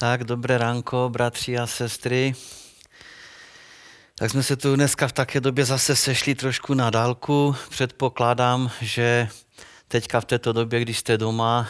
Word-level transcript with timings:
Tak, 0.00 0.24
dobré 0.24 0.58
ránko, 0.58 1.08
bratři 1.12 1.58
a 1.58 1.66
sestry. 1.66 2.34
Tak 4.14 4.30
jsme 4.30 4.42
se 4.42 4.56
tu 4.56 4.76
dneska 4.76 5.08
v 5.08 5.12
také 5.12 5.40
době 5.40 5.64
zase 5.64 5.96
sešli 5.96 6.34
trošku 6.34 6.74
na 6.74 6.90
dálku. 6.90 7.56
Předpokládám, 7.68 8.70
že 8.80 9.28
teďka 9.88 10.20
v 10.20 10.24
této 10.24 10.52
době, 10.52 10.80
když 10.80 10.98
jste 10.98 11.18
doma, 11.18 11.68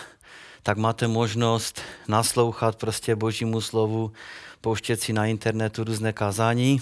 tak 0.62 0.78
máte 0.78 1.08
možnost 1.08 1.80
naslouchat 2.08 2.76
prostě 2.76 3.16
božímu 3.16 3.60
slovu, 3.60 4.12
pouštět 4.60 5.00
si 5.00 5.12
na 5.12 5.26
internetu 5.26 5.84
různé 5.84 6.12
kázání. 6.12 6.80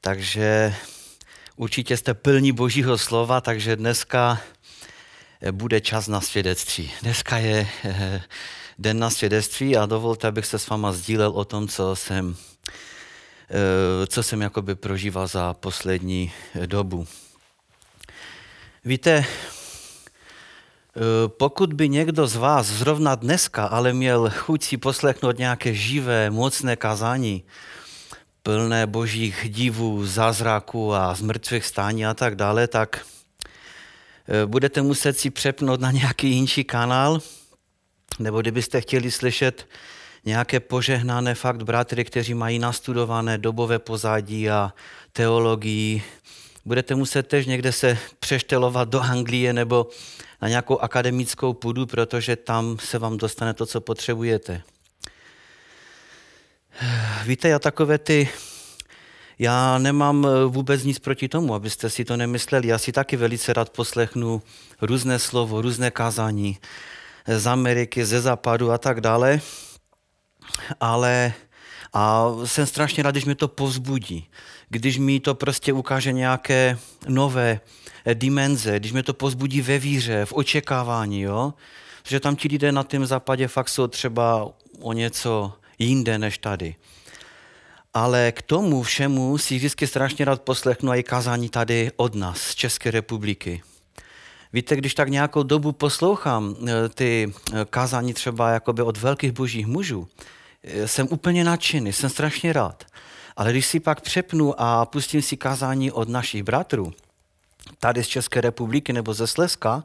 Takže 0.00 0.74
určitě 1.56 1.96
jste 1.96 2.14
plní 2.14 2.52
božího 2.52 2.98
slova, 2.98 3.40
takže 3.40 3.76
dneska 3.76 4.40
bude 5.50 5.80
čas 5.80 6.08
na 6.08 6.20
svědectví. 6.20 6.90
Dneska 7.02 7.38
je 7.38 7.68
eh, 7.84 8.22
den 8.78 8.98
na 8.98 9.10
svědectví 9.10 9.76
a 9.76 9.86
dovolte, 9.86 10.28
abych 10.28 10.46
se 10.46 10.58
s 10.58 10.68
váma 10.68 10.92
sdílel 10.92 11.30
o 11.30 11.44
tom, 11.44 11.68
co 11.68 11.96
jsem, 11.96 12.36
eh, 13.50 14.06
co 14.06 14.22
jsem 14.22 14.42
jakoby 14.42 14.74
prožíval 14.74 15.26
za 15.26 15.54
poslední 15.54 16.32
eh, 16.54 16.66
dobu. 16.66 17.06
Víte, 18.84 19.24
pokud 21.26 21.72
by 21.72 21.88
někdo 21.88 22.26
z 22.26 22.36
vás 22.36 22.66
zrovna 22.66 23.14
dneska 23.14 23.64
ale 23.64 23.92
měl 23.92 24.30
chuť 24.30 24.64
si 24.64 24.76
poslechnout 24.76 25.38
nějaké 25.38 25.74
živé, 25.74 26.30
mocné 26.30 26.76
kazání, 26.76 27.44
plné 28.42 28.86
božích 28.86 29.46
divů, 29.48 30.06
zázraků 30.06 30.94
a 30.94 31.14
zmrtvých 31.14 31.64
stání 31.64 32.06
a 32.06 32.14
tak 32.14 32.34
dále, 32.34 32.68
tak 32.68 33.06
Eh, 34.28 34.46
budete 34.46 34.82
muset 34.82 35.18
si 35.18 35.30
přepnout 35.30 35.80
na 35.80 35.90
nějaký 35.90 36.30
jiný 36.30 36.64
kanál, 36.64 37.20
nebo 38.18 38.40
kdybyste 38.40 38.80
chtěli 38.80 39.10
slyšet 39.10 39.66
nějaké 40.24 40.60
požehnané 40.60 41.34
fakt 41.34 41.62
bratry, 41.62 42.04
kteří 42.04 42.34
mají 42.34 42.58
nastudované 42.58 43.38
dobové 43.38 43.78
pozadí 43.78 44.50
a 44.50 44.72
teologii, 45.12 46.02
budete 46.64 46.94
muset 46.94 47.22
tež 47.22 47.46
někde 47.46 47.72
se 47.72 47.98
přeštelovat 48.20 48.88
do 48.88 49.00
Anglie 49.00 49.52
nebo 49.52 49.86
na 50.42 50.48
nějakou 50.48 50.78
akademickou 50.78 51.52
půdu, 51.52 51.86
protože 51.86 52.36
tam 52.36 52.78
se 52.80 52.98
vám 52.98 53.16
dostane 53.16 53.54
to, 53.54 53.66
co 53.66 53.80
potřebujete. 53.80 54.62
Víte, 57.24 57.48
já 57.48 57.58
takové 57.58 57.98
ty 57.98 58.28
já 59.38 59.78
nemám 59.78 60.26
eh, 60.26 60.44
vůbec 60.44 60.84
nic 60.84 60.98
proti 60.98 61.28
tomu, 61.28 61.54
abyste 61.54 61.90
si 61.90 62.04
to 62.04 62.16
nemysleli. 62.16 62.68
Já 62.68 62.78
si 62.78 62.92
taky 62.92 63.16
velice 63.16 63.52
rád 63.52 63.70
poslechnu 63.70 64.42
různé 64.82 65.18
slovo, 65.18 65.62
různé 65.62 65.90
kázání 65.90 66.58
z 67.36 67.46
Ameriky, 67.46 68.04
ze 68.04 68.20
západu 68.20 68.70
a 68.72 68.78
tak 68.78 69.00
dále. 69.00 69.40
Ale 70.80 71.32
a 71.92 72.26
jsem 72.44 72.66
strašně 72.66 73.02
rád, 73.02 73.10
když 73.10 73.24
mi 73.24 73.34
to 73.34 73.48
povzbudí, 73.48 74.28
když 74.68 74.98
mi 74.98 75.20
to 75.20 75.34
prostě 75.34 75.72
ukáže 75.72 76.12
nějaké 76.12 76.78
nové 77.08 77.60
eh, 78.04 78.14
dimenze, 78.14 78.78
když 78.78 78.92
mi 78.92 79.02
to 79.02 79.14
pozbudí 79.14 79.60
ve 79.60 79.78
víře, 79.78 80.24
v 80.24 80.32
očekávání, 80.32 81.20
jo? 81.20 81.54
Protože 82.02 82.20
tam 82.20 82.36
ti 82.36 82.48
lidé 82.48 82.72
na 82.72 82.82
tom 82.82 83.06
západě 83.06 83.48
fakt 83.48 83.68
jsou 83.68 83.86
třeba 83.86 84.48
o 84.80 84.92
něco 84.92 85.52
jinde 85.78 86.18
než 86.18 86.38
tady 86.38 86.76
ale 87.94 88.32
k 88.32 88.42
tomu 88.42 88.82
všemu 88.82 89.38
si 89.38 89.56
vždycky 89.56 89.86
strašně 89.86 90.24
rád 90.24 90.42
poslechnu 90.42 90.94
i 90.94 91.02
kázání 91.02 91.48
tady 91.48 91.90
od 91.96 92.14
nás, 92.14 92.40
z 92.40 92.54
České 92.54 92.90
republiky. 92.90 93.62
Víte, 94.52 94.76
když 94.76 94.94
tak 94.94 95.08
nějakou 95.08 95.42
dobu 95.42 95.72
poslouchám 95.72 96.56
eh, 96.68 96.88
ty 96.88 97.32
eh, 97.52 97.64
kázání 97.70 98.14
třeba 98.14 98.50
jakoby 98.50 98.82
od 98.82 98.96
velkých 98.96 99.32
božích 99.32 99.66
mužů, 99.66 100.08
eh, 100.64 100.88
jsem 100.88 101.08
úplně 101.10 101.44
nadšený, 101.44 101.92
jsem 101.92 102.10
strašně 102.10 102.52
rád. 102.52 102.84
Ale 103.36 103.50
když 103.50 103.66
si 103.66 103.80
pak 103.80 104.00
přepnu 104.00 104.60
a 104.60 104.86
pustím 104.86 105.22
si 105.22 105.36
kázání 105.36 105.92
od 105.92 106.08
našich 106.08 106.42
bratrů, 106.42 106.92
tady 107.78 108.04
z 108.04 108.08
České 108.08 108.40
republiky 108.40 108.92
nebo 108.92 109.14
ze 109.14 109.26
Slezska, 109.26 109.84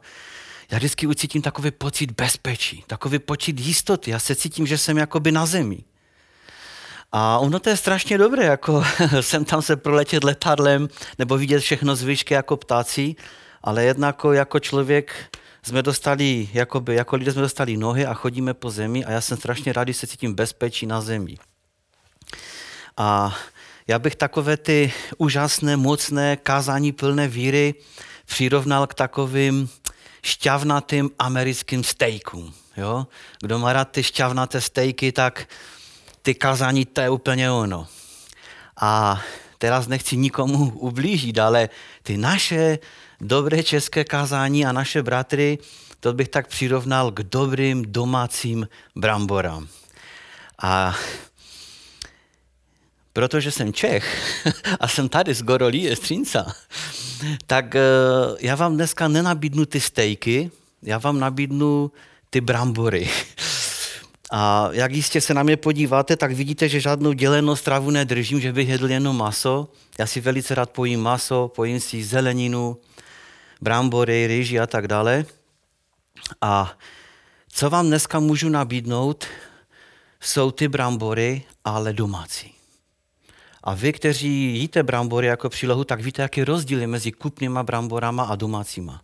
já 0.71 0.77
vždycky 0.77 1.07
ucítím 1.07 1.41
takový 1.41 1.71
pocit 1.71 2.11
bezpečí, 2.11 2.83
takový 2.87 3.19
pocit 3.19 3.59
jistoty. 3.59 4.11
Já 4.11 4.19
se 4.19 4.35
cítím, 4.35 4.67
že 4.67 4.77
jsem 4.77 4.97
jakoby 4.97 5.31
na 5.31 5.45
zemi. 5.45 5.83
A 7.11 7.37
ono 7.39 7.59
to 7.59 7.69
je 7.69 7.77
strašně 7.77 8.17
dobré, 8.17 8.45
jako 8.45 8.83
sem 9.21 9.45
tam 9.45 9.61
se 9.61 9.75
proletět 9.75 10.23
letadlem 10.23 10.87
nebo 11.19 11.37
vidět 11.37 11.59
všechno 11.59 11.95
z 11.95 12.03
výšky 12.03 12.33
jako 12.33 12.57
ptáci, 12.57 13.15
ale 13.63 13.83
jednako 13.83 14.33
jako 14.33 14.59
člověk 14.59 15.37
jsme 15.63 15.81
dostali, 15.81 16.49
jakoby, 16.53 16.95
jako 16.95 17.15
lidé 17.15 17.31
jsme 17.31 17.41
dostali 17.41 17.77
nohy 17.77 18.05
a 18.05 18.13
chodíme 18.13 18.53
po 18.53 18.71
zemi 18.71 19.05
a 19.05 19.11
já 19.11 19.21
jsem 19.21 19.37
strašně 19.37 19.73
rád, 19.73 19.87
že 19.87 19.93
se 19.93 20.07
cítím 20.07 20.33
bezpečí 20.33 20.85
na 20.85 21.01
zemi. 21.01 21.37
A 22.97 23.35
já 23.87 23.99
bych 23.99 24.15
takové 24.15 24.57
ty 24.57 24.93
úžasné, 25.17 25.77
mocné 25.77 26.37
kázání 26.37 26.91
plné 26.91 27.27
víry 27.27 27.75
přirovnal 28.25 28.87
k 28.87 28.93
takovým 28.93 29.69
šťavnatým 30.23 31.11
americkým 31.19 31.83
stejkům. 31.83 32.53
Jo? 32.77 33.07
Kdo 33.39 33.59
má 33.59 33.73
rád 33.73 33.85
ty 33.91 34.03
šťavnaté 34.03 34.61
stejky, 34.61 35.11
tak 35.11 35.47
ty 36.21 36.35
kazání, 36.35 36.85
to 36.85 37.01
je 37.01 37.09
úplně 37.09 37.51
ono. 37.51 37.87
A 38.81 39.21
teraz 39.63 39.87
nechci 39.87 40.19
nikomu 40.19 40.75
ublížit, 40.91 41.39
ale 41.39 41.69
ty 42.03 42.17
naše 42.17 42.79
dobré 43.21 43.63
české 43.63 44.03
kázání 44.03 44.65
a 44.65 44.71
naše 44.71 45.03
bratry, 45.03 45.57
to 45.99 46.13
bych 46.13 46.29
tak 46.29 46.47
přirovnal 46.47 47.11
k 47.11 47.23
dobrým 47.23 47.85
domácím 47.87 48.67
bramborám. 48.95 49.67
A 50.61 50.95
protože 53.13 53.51
jsem 53.51 53.73
Čech 53.73 54.03
a 54.79 54.87
jsem 54.87 55.09
tady 55.09 55.33
z 55.33 55.41
Gorolí, 55.41 55.95
Střínca, 55.95 56.55
tak 57.47 57.75
eh, 57.75 57.81
já 58.39 58.55
vám 58.55 58.75
dneska 58.75 59.07
nenabídnu 59.07 59.65
ty 59.65 59.79
stejky, 59.79 60.51
já 60.81 60.97
vám 60.97 61.19
nabídnu 61.19 61.91
ty 62.29 62.41
brambory. 62.41 63.09
A 64.35 64.69
jak 64.71 64.91
jistě 64.91 65.21
se 65.21 65.33
na 65.33 65.43
mě 65.43 65.57
podíváte, 65.57 66.17
tak 66.17 66.31
vidíte, 66.31 66.69
že 66.69 66.79
žádnou 66.79 67.13
dělenou 67.13 67.55
stravu 67.55 67.91
nedržím, 67.91 68.41
že 68.41 68.53
bych 68.53 68.69
jedl 68.69 68.91
jenom 68.91 69.17
maso. 69.17 69.67
Já 69.99 70.05
si 70.05 70.21
velice 70.21 70.55
rád 70.55 70.69
pojím 70.69 71.01
maso, 71.01 71.51
pojím 71.55 71.79
si 71.79 72.03
zeleninu, 72.03 72.77
brambory, 73.61 74.27
rýži 74.27 74.59
a 74.59 74.67
tak 74.67 74.87
dále. 74.87 75.25
A 76.41 76.77
co 77.49 77.69
vám 77.69 77.87
dneska 77.87 78.19
můžu 78.19 78.49
nabídnout, 78.49 79.25
jsou 80.21 80.51
ty 80.51 80.67
brambory, 80.67 81.43
ale 81.65 81.93
domácí. 81.93 82.53
A 83.63 83.73
vy, 83.73 83.93
kteří 83.93 84.57
jíte 84.57 84.83
brambory 84.83 85.27
jako 85.27 85.49
přílohu, 85.49 85.83
tak 85.83 86.01
víte, 86.01 86.21
jaký 86.21 86.43
rozdíl 86.43 86.81
je 86.81 86.87
mezi 86.87 87.11
kupnýma 87.11 87.63
bramborama 87.63 88.23
a 88.23 88.35
domácíma. 88.35 89.01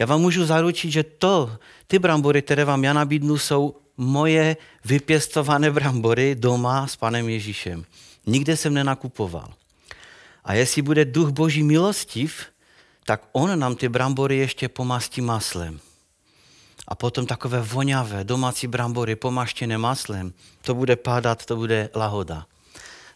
Já 0.00 0.06
vám 0.06 0.20
můžu 0.20 0.44
zaručit, 0.44 0.90
že 0.90 1.02
to, 1.02 1.56
ty 1.86 1.98
brambory, 1.98 2.42
které 2.42 2.64
vám 2.64 2.84
já 2.84 2.92
nabídnu, 2.92 3.38
jsou 3.38 3.81
moje 3.96 4.56
vypěstované 4.84 5.70
brambory 5.70 6.34
doma 6.34 6.86
s 6.86 6.96
panem 6.96 7.28
Ježíšem. 7.28 7.84
Nikde 8.26 8.56
jsem 8.56 8.74
nenakupoval. 8.74 9.54
A 10.44 10.54
jestli 10.54 10.82
bude 10.82 11.04
duch 11.04 11.28
boží 11.28 11.62
milostiv, 11.62 12.46
tak 13.04 13.28
on 13.32 13.58
nám 13.58 13.76
ty 13.76 13.88
brambory 13.88 14.36
ještě 14.36 14.68
pomastí 14.68 15.20
maslem. 15.20 15.80
A 16.88 16.94
potom 16.94 17.26
takové 17.26 17.62
voňavé 17.62 18.24
domácí 18.24 18.66
brambory 18.66 19.16
pomaštěné 19.16 19.78
maslem, 19.78 20.32
to 20.62 20.74
bude 20.74 20.96
pádat, 20.96 21.46
to 21.46 21.56
bude 21.56 21.90
lahoda. 21.94 22.46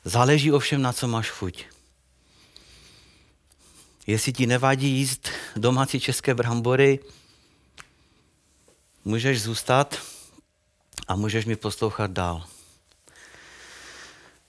Záleží 0.04 0.52
ovšem, 0.52 0.82
na 0.82 0.92
co 0.92 1.08
máš 1.08 1.30
chuť. 1.30 1.64
Jestli 4.06 4.32
ti 4.32 4.46
nevadí 4.46 4.88
jíst 4.88 5.28
domácí 5.56 6.00
české 6.00 6.34
brambory, 6.34 6.98
můžeš 9.04 9.42
zůstat, 9.42 9.98
a 11.08 11.16
můžeš 11.16 11.44
mi 11.44 11.56
poslouchat 11.56 12.10
dál. 12.10 12.44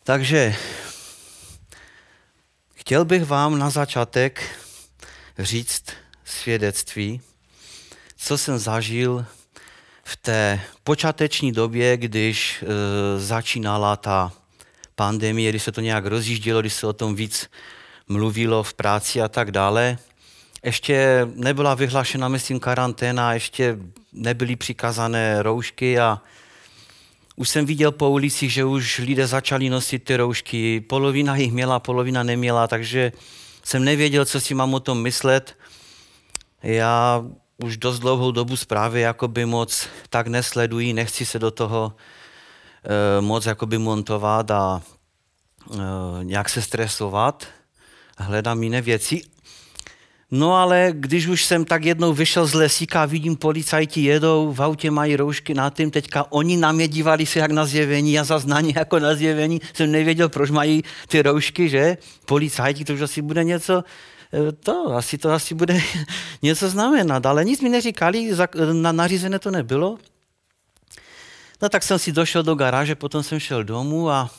Takže 0.04 0.56
chtěl 2.76 3.06
bych 3.06 3.26
vám 3.26 3.60
na 3.60 3.70
začátek 3.70 4.44
říct 5.40 5.84
svědectví, 6.26 7.22
co 8.18 8.38
jsem 8.38 8.58
zažil 8.60 9.26
v 10.04 10.18
té 10.18 10.62
počáteční 10.84 11.52
době, 11.52 11.98
když 11.98 12.64
e, 12.64 13.20
začínala 13.20 13.96
ta 13.96 14.32
pandemie, 14.96 15.50
když 15.50 15.64
se 15.64 15.72
to 15.72 15.82
nějak 15.82 16.06
rozjíždělo, 16.06 16.62
když 16.62 16.74
se 16.74 16.88
o 16.88 16.94
tom 16.94 17.16
víc 17.16 17.50
mluvilo 18.08 18.64
v 18.64 18.74
práci 18.74 19.22
a 19.22 19.28
tak 19.28 19.52
dále. 19.52 19.98
Ještě 20.64 21.28
nebyla 21.36 21.76
vyhlášena, 21.76 22.28
myslím, 22.28 22.60
karanténa, 22.60 23.34
ještě 23.34 23.78
nebyly 24.14 24.56
přikázané 24.56 25.44
roušky 25.44 26.00
a 26.00 26.22
už 27.40 27.50
jsem 27.50 27.66
viděl 27.66 27.92
po 27.92 28.10
ulicích, 28.10 28.54
že 28.54 28.66
už 28.66 29.00
lidé 29.00 29.28
začali 29.28 29.70
nosit 29.70 30.04
ty 30.04 30.18
roušky. 30.18 30.82
Polovina 30.82 31.36
jich 31.36 31.52
měla, 31.52 31.80
polovina 31.80 32.24
neměla, 32.24 32.68
takže 32.68 33.12
jsem 33.64 33.84
nevěděl, 33.84 34.26
co 34.26 34.42
si 34.42 34.54
mám 34.54 34.74
o 34.74 34.80
tom 34.80 35.02
myslet. 35.02 35.58
Já 36.64 37.24
už 37.64 37.78
dost 37.78 38.00
dlouhou 38.00 38.32
dobu 38.32 38.58
zprávy 38.58 39.02
jakoby 39.02 39.46
moc 39.46 39.88
tak 40.10 40.28
nesleduji, 40.28 40.94
nechci 40.94 41.26
se 41.26 41.40
do 41.40 41.52
toho 41.52 41.94
moc 43.20 43.46
jakoby 43.46 43.78
montovat 43.78 44.52
a 44.52 44.82
nějak 46.24 46.50
se 46.50 46.62
stresovat. 46.62 47.48
Hledám 48.18 48.64
jiné 48.64 48.82
věci. 48.82 49.22
No 50.32 50.56
ale 50.56 50.90
když 50.92 51.28
už 51.28 51.46
jsem 51.46 51.66
tak 51.66 51.86
jednou 51.86 52.14
vyšel 52.14 52.48
z 52.48 52.54
lesíka 52.54 53.04
a 53.04 53.06
vidím 53.06 53.36
policajti 53.36 54.02
jedou, 54.02 54.52
v 54.54 54.62
autě 54.62 54.92
mají 54.92 55.16
roušky 55.16 55.54
na 55.54 55.70
tím, 55.70 55.92
teďka 55.92 56.32
oni 56.32 56.58
na 56.58 56.72
mě 56.72 56.88
dívali 56.88 57.26
se 57.26 57.40
jak 57.40 57.52
na 57.52 57.66
zjevení, 57.66 58.14
já 58.14 58.24
za 58.24 58.40
znání 58.40 58.74
jako 58.76 59.00
na 59.00 59.16
zjevení, 59.16 59.62
jsem 59.74 59.92
nevěděl, 59.92 60.30
proč 60.30 60.50
mají 60.52 60.84
ty 61.08 61.22
roušky, 61.22 61.70
že? 61.70 61.98
Policajti, 62.26 62.86
to 62.86 62.94
už 62.94 63.02
asi 63.02 63.22
bude 63.22 63.44
něco, 63.44 63.84
eh, 64.34 64.52
to 64.52 64.96
asi 64.96 65.18
to 65.18 65.32
asi 65.32 65.56
bude 65.56 65.82
něco 66.42 66.70
znamenat, 66.70 67.26
ale 67.26 67.46
nic 67.46 67.62
mi 67.62 67.70
neříkali, 67.70 68.32
na 68.74 68.92
nařízené 68.92 69.40
to 69.40 69.52
nebylo. 69.52 69.98
No 71.62 71.70
tak 71.70 71.84
jsem 71.84 72.00
si 72.00 72.12
došel 72.12 72.44
do 72.44 72.56
garáže, 72.56 72.96
potom 72.96 73.24
jsem 73.24 73.40
šel 73.40 73.64
domů 73.64 74.10
a 74.10 74.30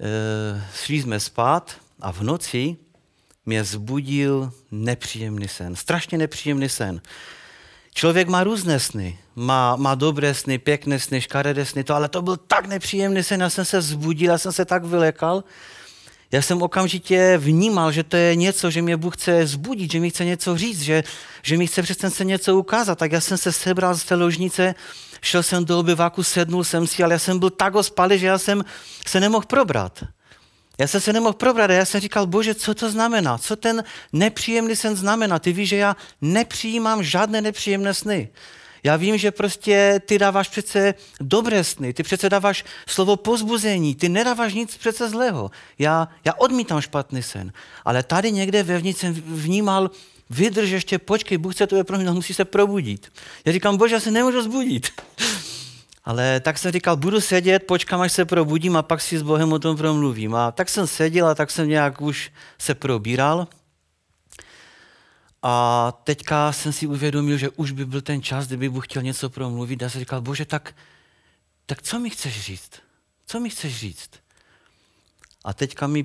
e, 0.00 0.64
šli 0.74 1.02
jsme 1.02 1.20
spát 1.20 1.76
a 2.00 2.12
v 2.12 2.22
noci 2.22 2.76
mě 3.46 3.64
zbudil 3.64 4.52
nepříjemný 4.70 5.48
sen, 5.48 5.76
strašně 5.76 6.18
nepříjemný 6.18 6.68
sen. 6.68 7.00
Člověk 7.94 8.28
má 8.28 8.44
různé 8.44 8.80
sny, 8.80 9.18
má, 9.34 9.76
má 9.76 9.94
dobré 9.94 10.34
sny, 10.34 10.58
pěkné 10.58 10.98
sny, 10.98 11.20
škaredé 11.20 11.66
sny, 11.66 11.84
to, 11.84 11.94
ale 11.94 12.08
to 12.08 12.22
byl 12.22 12.36
tak 12.36 12.66
nepříjemný 12.66 13.22
sen, 13.22 13.40
já 13.40 13.50
jsem 13.50 13.64
se 13.64 13.82
zbudil, 13.82 14.30
já 14.30 14.38
jsem 14.38 14.52
se 14.52 14.64
tak 14.64 14.84
vylekal, 14.84 15.44
já 16.32 16.42
jsem 16.42 16.62
okamžitě 16.62 17.38
vnímal, 17.38 17.92
že 17.92 18.02
to 18.02 18.16
je 18.16 18.36
něco, 18.36 18.70
že 18.70 18.82
mě 18.82 18.96
Bůh 18.96 19.16
chce 19.16 19.46
zbudit, 19.46 19.92
že 19.92 20.00
mi 20.00 20.10
chce 20.10 20.24
něco 20.24 20.56
říct, 20.56 20.82
že, 20.82 21.04
že 21.42 21.56
mi 21.56 21.66
chce 21.66 21.82
přece 21.82 22.10
se 22.10 22.24
něco 22.24 22.56
ukázat. 22.56 22.98
Tak 22.98 23.12
já 23.12 23.20
jsem 23.20 23.38
se 23.38 23.52
sebral 23.52 23.94
z 23.94 24.04
té 24.04 24.14
ložnice, 24.14 24.74
šel 25.22 25.42
jsem 25.42 25.64
do 25.64 25.78
obyváku, 25.78 26.22
sednul 26.22 26.64
jsem 26.64 26.86
si, 26.86 27.02
ale 27.02 27.14
já 27.14 27.18
jsem 27.18 27.38
byl 27.38 27.50
tak 27.50 27.74
ospalý, 27.74 28.18
že 28.18 28.26
já 28.26 28.38
jsem 28.38 28.64
se 29.06 29.20
nemohl 29.20 29.46
probrat. 29.46 30.04
Já 30.80 30.86
jsem 30.86 31.00
se 31.00 31.12
nemohl 31.12 31.32
probrat 31.32 31.70
a 31.70 31.72
já 31.72 31.84
jsem 31.84 32.00
říkal, 32.00 32.26
bože, 32.26 32.54
co 32.54 32.74
to 32.74 32.90
znamená? 32.90 33.38
Co 33.38 33.56
ten 33.56 33.84
nepříjemný 34.12 34.76
sen 34.76 34.96
znamená? 34.96 35.38
Ty 35.38 35.52
víš, 35.52 35.68
že 35.68 35.76
já 35.76 35.96
nepřijímám 36.20 37.02
žádné 37.02 37.40
nepříjemné 37.40 37.94
sny. 37.94 38.28
Já 38.82 38.96
vím, 38.96 39.18
že 39.18 39.30
prostě 39.30 40.00
ty 40.06 40.18
dáváš 40.18 40.48
přece 40.48 40.94
dobré 41.20 41.64
sny, 41.64 41.92
ty 41.92 42.02
přece 42.02 42.28
dáváš 42.28 42.64
slovo 42.88 43.16
pozbuzení, 43.16 43.94
ty 43.94 44.08
nedáváš 44.08 44.54
nic 44.54 44.76
přece 44.76 45.08
zlého. 45.08 45.50
Já, 45.78 46.08
já 46.24 46.34
odmítám 46.34 46.80
špatný 46.80 47.22
sen. 47.22 47.52
Ale 47.84 48.02
tady 48.02 48.32
někde 48.32 48.62
vevnitř 48.62 49.00
jsem 49.00 49.14
vnímal, 49.14 49.90
vydrž 50.30 50.70
ještě, 50.70 50.98
počkej, 50.98 51.38
Bůh 51.38 51.54
chce 51.54 51.66
tebe 51.66 51.84
proměnit, 51.84 52.14
musí 52.14 52.34
se 52.34 52.44
probudit. 52.44 53.12
Já 53.44 53.52
říkám, 53.52 53.76
bože, 53.76 53.94
já 53.94 54.00
se 54.00 54.10
nemůžu 54.10 54.42
zbudit. 54.42 54.88
Ale 56.10 56.40
tak 56.40 56.58
jsem 56.58 56.72
říkal, 56.72 56.96
budu 56.96 57.20
sedět, 57.20 57.58
počkám, 57.58 58.00
až 58.00 58.12
se 58.12 58.24
probudím 58.24 58.76
a 58.76 58.82
pak 58.82 59.00
si 59.00 59.18
s 59.18 59.22
Bohem 59.22 59.52
o 59.52 59.58
tom 59.58 59.76
promluvím. 59.76 60.34
A 60.34 60.52
tak 60.52 60.68
jsem 60.68 60.86
seděl 60.86 61.26
a 61.26 61.34
tak 61.34 61.50
jsem 61.50 61.68
nějak 61.68 62.00
už 62.00 62.32
se 62.58 62.74
probíral. 62.74 63.48
A 65.42 65.92
teďka 66.04 66.52
jsem 66.52 66.72
si 66.72 66.86
uvědomil, 66.86 67.38
že 67.38 67.50
už 67.50 67.70
by 67.70 67.86
byl 67.86 68.00
ten 68.00 68.22
čas, 68.22 68.46
kdyby 68.46 68.68
Bůh 68.68 68.84
chtěl 68.86 69.02
něco 69.02 69.30
promluvit. 69.30 69.82
A 69.82 69.88
jsem 69.88 70.00
říkal, 70.00 70.20
bože, 70.20 70.44
tak, 70.44 70.76
tak 71.66 71.82
co 71.82 72.00
mi 72.00 72.10
chceš 72.10 72.40
říct? 72.40 72.70
Co 73.26 73.40
mi 73.40 73.50
chceš 73.50 73.76
říct? 73.76 74.10
A 75.44 75.52
teďka 75.54 75.86
mi, 75.86 76.04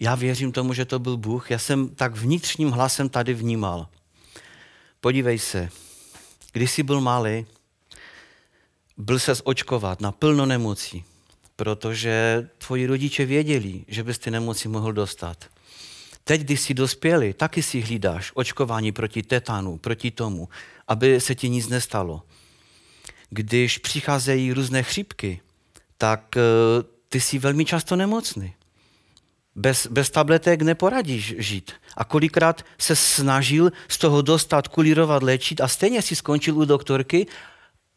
já 0.00 0.14
věřím 0.14 0.52
tomu, 0.52 0.72
že 0.72 0.84
to 0.84 0.98
byl 0.98 1.16
Bůh, 1.16 1.50
já 1.50 1.58
jsem 1.58 1.88
tak 1.88 2.16
vnitřním 2.16 2.70
hlasem 2.70 3.08
tady 3.08 3.34
vnímal. 3.34 3.88
Podívej 5.00 5.38
se, 5.38 5.68
když 6.52 6.70
jsi 6.70 6.82
byl 6.82 7.00
malý, 7.00 7.46
byl 8.98 9.18
se 9.18 9.32
očkovat 9.44 10.00
na 10.00 10.12
plno 10.12 10.46
nemocí, 10.46 11.04
protože 11.56 12.48
tvoji 12.58 12.86
rodiče 12.86 13.26
věděli, 13.26 13.84
že 13.88 14.04
bys 14.04 14.18
ty 14.18 14.30
nemoci 14.30 14.68
mohl 14.68 14.92
dostat. 14.92 15.44
Teď, 16.24 16.40
když 16.40 16.60
jsi 16.60 16.74
dospělý, 16.74 17.32
taky 17.32 17.62
si 17.62 17.80
hlídáš 17.80 18.32
očkování 18.34 18.92
proti 18.92 19.22
tetanu, 19.22 19.78
proti 19.78 20.10
tomu, 20.10 20.48
aby 20.88 21.20
se 21.20 21.34
ti 21.34 21.48
nic 21.48 21.68
nestalo. 21.68 22.22
Když 23.30 23.78
přicházejí 23.78 24.52
různé 24.52 24.82
chřipky, 24.82 25.40
tak 25.98 26.36
uh, 26.36 26.42
ty 27.08 27.20
jsi 27.20 27.38
velmi 27.38 27.64
často 27.64 27.96
nemocný. 27.96 28.52
Bez, 29.54 29.86
bez 29.86 30.10
tabletek 30.10 30.62
neporadíš 30.62 31.34
žít. 31.38 31.72
A 31.96 32.04
kolikrát 32.04 32.64
se 32.78 32.96
snažil 32.96 33.72
z 33.88 33.98
toho 33.98 34.22
dostat, 34.22 34.68
kulírovat, 34.68 35.22
léčit 35.22 35.60
a 35.60 35.68
stejně 35.68 36.02
si 36.02 36.16
skončil 36.16 36.58
u 36.58 36.64
doktorky 36.64 37.26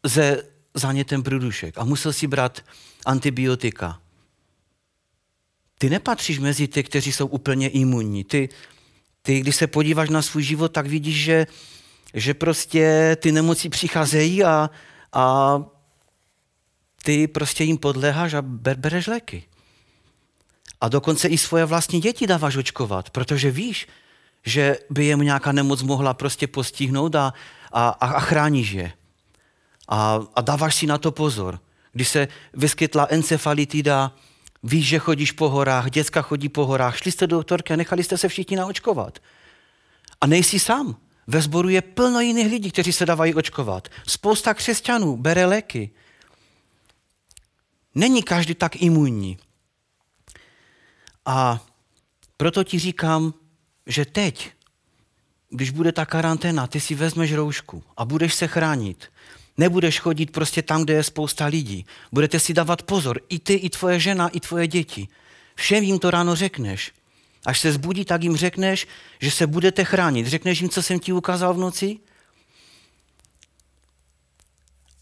ze 0.04 0.51
zánětem 0.74 1.22
průdušek 1.22 1.78
a 1.78 1.84
musel 1.84 2.12
si 2.12 2.26
brát 2.26 2.64
antibiotika. 3.06 4.00
Ty 5.78 5.90
nepatříš 5.90 6.38
mezi 6.38 6.68
ty, 6.68 6.82
kteří 6.82 7.12
jsou 7.12 7.26
úplně 7.26 7.68
imunní. 7.68 8.24
Ty, 8.24 8.48
ty, 9.22 9.40
když 9.40 9.56
se 9.56 9.66
podíváš 9.66 10.08
na 10.08 10.22
svůj 10.22 10.42
život, 10.42 10.72
tak 10.72 10.86
vidíš, 10.86 11.16
že, 11.16 11.46
že 12.14 12.34
prostě 12.34 13.16
ty 13.20 13.32
nemoci 13.32 13.68
přicházejí 13.68 14.44
a, 14.44 14.70
a 15.12 15.56
ty 17.02 17.28
prostě 17.28 17.64
jim 17.64 17.78
podléháš 17.78 18.34
a 18.34 18.42
ber, 18.42 18.76
bereš 18.76 19.06
léky. 19.06 19.44
A 20.80 20.88
dokonce 20.88 21.28
i 21.28 21.38
svoje 21.38 21.64
vlastní 21.64 22.00
děti 22.00 22.26
dáváš 22.26 22.56
očkovat, 22.56 23.10
protože 23.10 23.50
víš, 23.50 23.88
že 24.46 24.78
by 24.90 25.04
jim 25.04 25.18
nějaká 25.18 25.52
nemoc 25.52 25.82
mohla 25.82 26.14
prostě 26.14 26.46
postihnout 26.46 27.14
a, 27.14 27.32
a, 27.72 27.88
a 27.88 28.20
chráníš 28.20 28.70
je. 28.70 28.92
A, 29.88 30.20
a 30.34 30.40
dáváš 30.40 30.74
si 30.74 30.86
na 30.86 30.98
to 30.98 31.12
pozor. 31.12 31.60
Když 31.92 32.08
se 32.08 32.28
vyskytla 32.54 33.06
encefalitida, 33.10 34.12
víš, 34.62 34.86
že 34.86 34.98
chodíš 34.98 35.32
po 35.32 35.48
horách, 35.48 35.90
děcka 35.90 36.22
chodí 36.22 36.48
po 36.48 36.66
horách, 36.66 36.98
šli 36.98 37.12
jste 37.12 37.26
do 37.26 37.36
doktorky 37.36 37.72
a 37.72 37.76
nechali 37.76 38.04
jste 38.04 38.18
se 38.18 38.28
všichni 38.28 38.56
naočkovat. 38.56 39.18
A 40.20 40.26
nejsi 40.26 40.58
sám. 40.58 40.96
Ve 41.26 41.42
sboru 41.42 41.68
je 41.68 41.82
plno 41.82 42.20
jiných 42.20 42.50
lidí, 42.50 42.70
kteří 42.70 42.92
se 42.92 43.06
dávají 43.06 43.34
očkovat. 43.34 43.88
Spousta 44.06 44.54
křesťanů 44.54 45.16
bere 45.16 45.46
léky. 45.46 45.90
Není 47.94 48.22
každý 48.22 48.54
tak 48.54 48.82
imunní. 48.82 49.38
A 51.26 51.60
proto 52.36 52.64
ti 52.64 52.78
říkám, 52.78 53.34
že 53.86 54.04
teď, 54.04 54.52
když 55.50 55.70
bude 55.70 55.92
ta 55.92 56.06
karanténa, 56.06 56.66
ty 56.66 56.80
si 56.80 56.94
vezmeš 56.94 57.32
roušku 57.34 57.84
a 57.96 58.04
budeš 58.04 58.34
se 58.34 58.46
chránit. 58.46 59.12
Nebudeš 59.58 60.00
chodit 60.00 60.30
prostě 60.30 60.62
tam, 60.62 60.84
kde 60.84 60.94
je 60.94 61.02
spousta 61.02 61.46
lidí. 61.46 61.86
Budete 62.12 62.40
si 62.40 62.54
dávat 62.54 62.82
pozor, 62.82 63.20
i 63.28 63.38
ty, 63.38 63.54
i 63.54 63.70
tvoje 63.70 64.00
žena, 64.00 64.28
i 64.28 64.40
tvoje 64.40 64.66
děti. 64.66 65.08
Všem 65.54 65.84
jim 65.84 65.98
to 65.98 66.10
ráno 66.10 66.36
řekneš. 66.36 66.92
Až 67.46 67.60
se 67.60 67.72
zbudí, 67.72 68.04
tak 68.04 68.22
jim 68.22 68.36
řekneš, 68.36 68.86
že 69.20 69.30
se 69.30 69.46
budete 69.46 69.84
chránit. 69.84 70.26
Řekneš 70.26 70.60
jim, 70.60 70.70
co 70.70 70.82
jsem 70.82 71.00
ti 71.00 71.12
ukázal 71.12 71.54
v 71.54 71.58
noci 71.58 71.98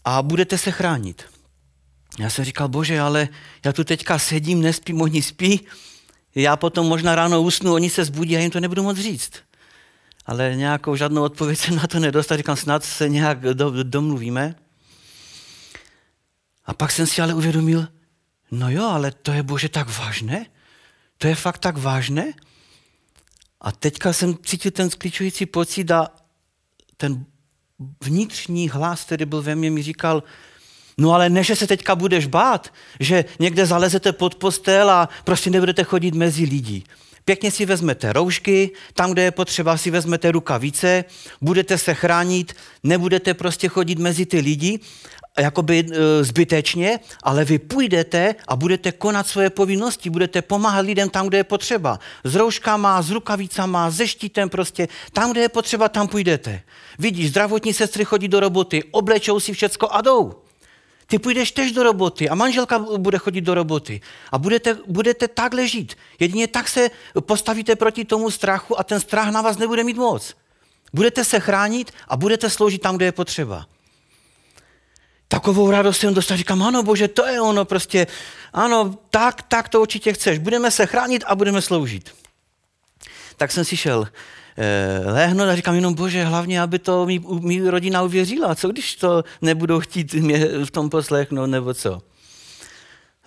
a 0.05 0.21
budete 0.21 0.57
se 0.57 0.71
chránit. 0.71 1.23
Já 2.19 2.29
jsem 2.29 2.45
říkal, 2.45 2.67
bože, 2.67 2.99
ale 2.99 3.29
já 3.65 3.73
tu 3.73 3.83
teďka 3.83 4.19
sedím, 4.19 4.61
nespím, 4.61 5.01
oni 5.01 5.21
spí, 5.21 5.65
já 6.35 6.55
potom 6.55 6.87
možná 6.87 7.15
ráno 7.15 7.41
usnu, 7.41 7.73
oni 7.73 7.89
se 7.89 8.05
zbudí 8.05 8.37
a 8.37 8.39
jim 8.39 8.51
to 8.51 8.59
nebudu 8.59 8.83
moc 8.83 8.97
říct 8.97 9.31
ale 10.25 10.55
nějakou 10.55 10.95
žádnou 10.95 11.23
odpověď 11.23 11.59
jsem 11.59 11.75
na 11.81 11.87
to 11.87 11.99
nedostal. 11.99 12.37
Říkám, 12.37 12.55
snad 12.55 12.83
se 12.83 13.09
nějak 13.09 13.39
do, 13.39 13.83
domluvíme. 13.83 14.55
A 16.65 16.73
pak 16.73 16.91
jsem 16.91 17.07
si 17.07 17.21
ale 17.21 17.33
uvědomil, 17.33 17.87
no 18.51 18.69
jo, 18.69 18.83
ale 18.83 19.11
to 19.11 19.31
je 19.31 19.43
bože 19.43 19.69
tak 19.69 19.97
vážné? 19.99 20.45
To 21.17 21.27
je 21.27 21.35
fakt 21.35 21.57
tak 21.57 21.77
vážné? 21.77 22.33
A 23.61 23.71
teďka 23.71 24.13
jsem 24.13 24.37
cítil 24.43 24.71
ten 24.71 24.89
skličující 24.89 25.45
pocit 25.45 25.91
a 25.91 26.07
ten 26.97 27.25
vnitřní 28.03 28.69
hlas, 28.69 29.03
který 29.03 29.25
byl 29.25 29.41
ve 29.41 29.55
mně, 29.55 29.71
mi 29.71 29.83
říkal, 29.83 30.23
no 30.97 31.11
ale 31.11 31.29
ne, 31.29 31.43
že 31.43 31.55
se 31.55 31.67
teďka 31.67 31.95
budeš 31.95 32.25
bát, 32.25 32.73
že 32.99 33.25
někde 33.39 33.65
zalezete 33.65 34.13
pod 34.13 34.35
postel 34.35 34.89
a 34.89 35.09
prostě 35.23 35.49
nebudete 35.49 35.83
chodit 35.83 36.15
mezi 36.15 36.43
lidi. 36.43 36.83
Pěkně 37.25 37.51
si 37.51 37.65
vezmete 37.65 38.13
roušky, 38.13 38.71
tam, 38.93 39.11
kde 39.11 39.21
je 39.21 39.31
potřeba, 39.31 39.77
si 39.77 39.91
vezmete 39.91 40.31
rukavice, 40.31 41.05
budete 41.41 41.77
se 41.77 41.93
chránit, 41.93 42.53
nebudete 42.83 43.33
prostě 43.33 43.67
chodit 43.67 43.99
mezi 43.99 44.25
ty 44.25 44.39
lidi, 44.39 44.79
jakoby 45.39 45.85
e, 45.91 46.23
zbytečně, 46.23 46.99
ale 47.23 47.45
vy 47.45 47.59
půjdete 47.59 48.35
a 48.47 48.55
budete 48.55 48.91
konat 48.91 49.27
svoje 49.27 49.49
povinnosti, 49.49 50.09
budete 50.09 50.41
pomáhat 50.41 50.79
lidem 50.79 51.09
tam, 51.09 51.27
kde 51.27 51.37
je 51.37 51.43
potřeba. 51.43 51.99
S 52.23 52.35
rouškama, 52.35 53.01
s 53.01 53.09
rukavicama, 53.09 53.91
se 53.91 54.07
štítem 54.07 54.49
prostě, 54.49 54.87
tam, 55.13 55.31
kde 55.31 55.41
je 55.41 55.49
potřeba, 55.49 55.89
tam 55.89 56.07
půjdete. 56.07 56.61
Vidíš, 56.99 57.29
zdravotní 57.29 57.73
sestry 57.73 58.05
chodí 58.05 58.27
do 58.27 58.39
roboty, 58.39 58.83
oblečou 58.91 59.39
si 59.39 59.53
všecko 59.53 59.87
a 59.91 60.01
jdou. 60.01 60.40
Ty 61.11 61.19
půjdeš 61.19 61.51
tež 61.51 61.71
do 61.71 61.83
roboty 61.83 62.29
a 62.29 62.35
manželka 62.35 62.79
bude 62.79 63.17
chodit 63.17 63.41
do 63.41 63.53
roboty 63.53 64.01
a 64.31 64.37
budete, 64.37 64.77
budete 64.87 65.27
takhle 65.27 65.67
žít. 65.67 65.97
Jedině 66.19 66.47
tak 66.47 66.69
se 66.69 66.89
postavíte 67.19 67.75
proti 67.75 68.05
tomu 68.05 68.31
strachu 68.31 68.79
a 68.79 68.83
ten 68.83 68.99
strach 68.99 69.31
na 69.31 69.41
vás 69.41 69.57
nebude 69.57 69.83
mít 69.83 69.97
moc. 69.97 70.35
Budete 70.93 71.23
se 71.23 71.39
chránit 71.39 71.91
a 72.07 72.17
budete 72.17 72.49
sloužit 72.49 72.81
tam, 72.81 72.95
kde 72.95 73.05
je 73.05 73.11
potřeba. 73.11 73.65
takovou 75.27 75.71
radost 75.71 75.99
jsem 75.99 76.13
dostal, 76.13 76.37
říkám, 76.37 76.63
ano 76.63 76.83
bože, 76.83 77.07
to 77.07 77.25
je 77.25 77.41
ono 77.41 77.65
prostě, 77.65 78.07
ano, 78.53 78.97
tak, 79.09 79.41
tak 79.41 79.69
to 79.69 79.81
určitě 79.81 80.13
chceš, 80.13 80.39
budeme 80.39 80.71
se 80.71 80.85
chránit 80.85 81.23
a 81.27 81.35
budeme 81.35 81.61
sloužit. 81.61 82.15
Tak 83.37 83.51
jsem 83.51 83.65
si 83.65 83.77
šel 83.77 84.07
lehnout 85.05 85.49
a 85.49 85.55
říkám 85.55 85.75
jenom, 85.75 85.93
bože, 85.93 86.23
hlavně, 86.23 86.61
aby 86.61 86.79
to 86.79 87.05
mý, 87.05 87.19
mý 87.41 87.61
rodina 87.61 88.01
uvěřila, 88.01 88.55
co 88.55 88.69
když 88.69 88.95
to 88.95 89.23
nebudou 89.41 89.79
chtít 89.79 90.13
mě 90.13 90.47
v 90.65 90.71
tom 90.71 90.89
poslechnout, 90.89 91.47
nebo 91.47 91.73
co. 91.73 92.01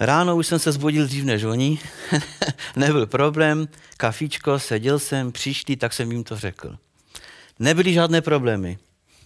Ráno 0.00 0.36
už 0.36 0.46
jsem 0.46 0.58
se 0.58 0.72
zbudil 0.72 1.06
dřív 1.06 1.24
než 1.24 1.44
oni, 1.44 1.78
nebyl 2.76 3.06
problém, 3.06 3.68
kafičko, 3.96 4.58
seděl 4.58 4.98
jsem, 4.98 5.32
přišli, 5.32 5.76
tak 5.76 5.92
jsem 5.92 6.12
jim 6.12 6.24
to 6.24 6.36
řekl. 6.36 6.76
Nebyly 7.58 7.92
žádné 7.92 8.20
problémy. 8.20 8.78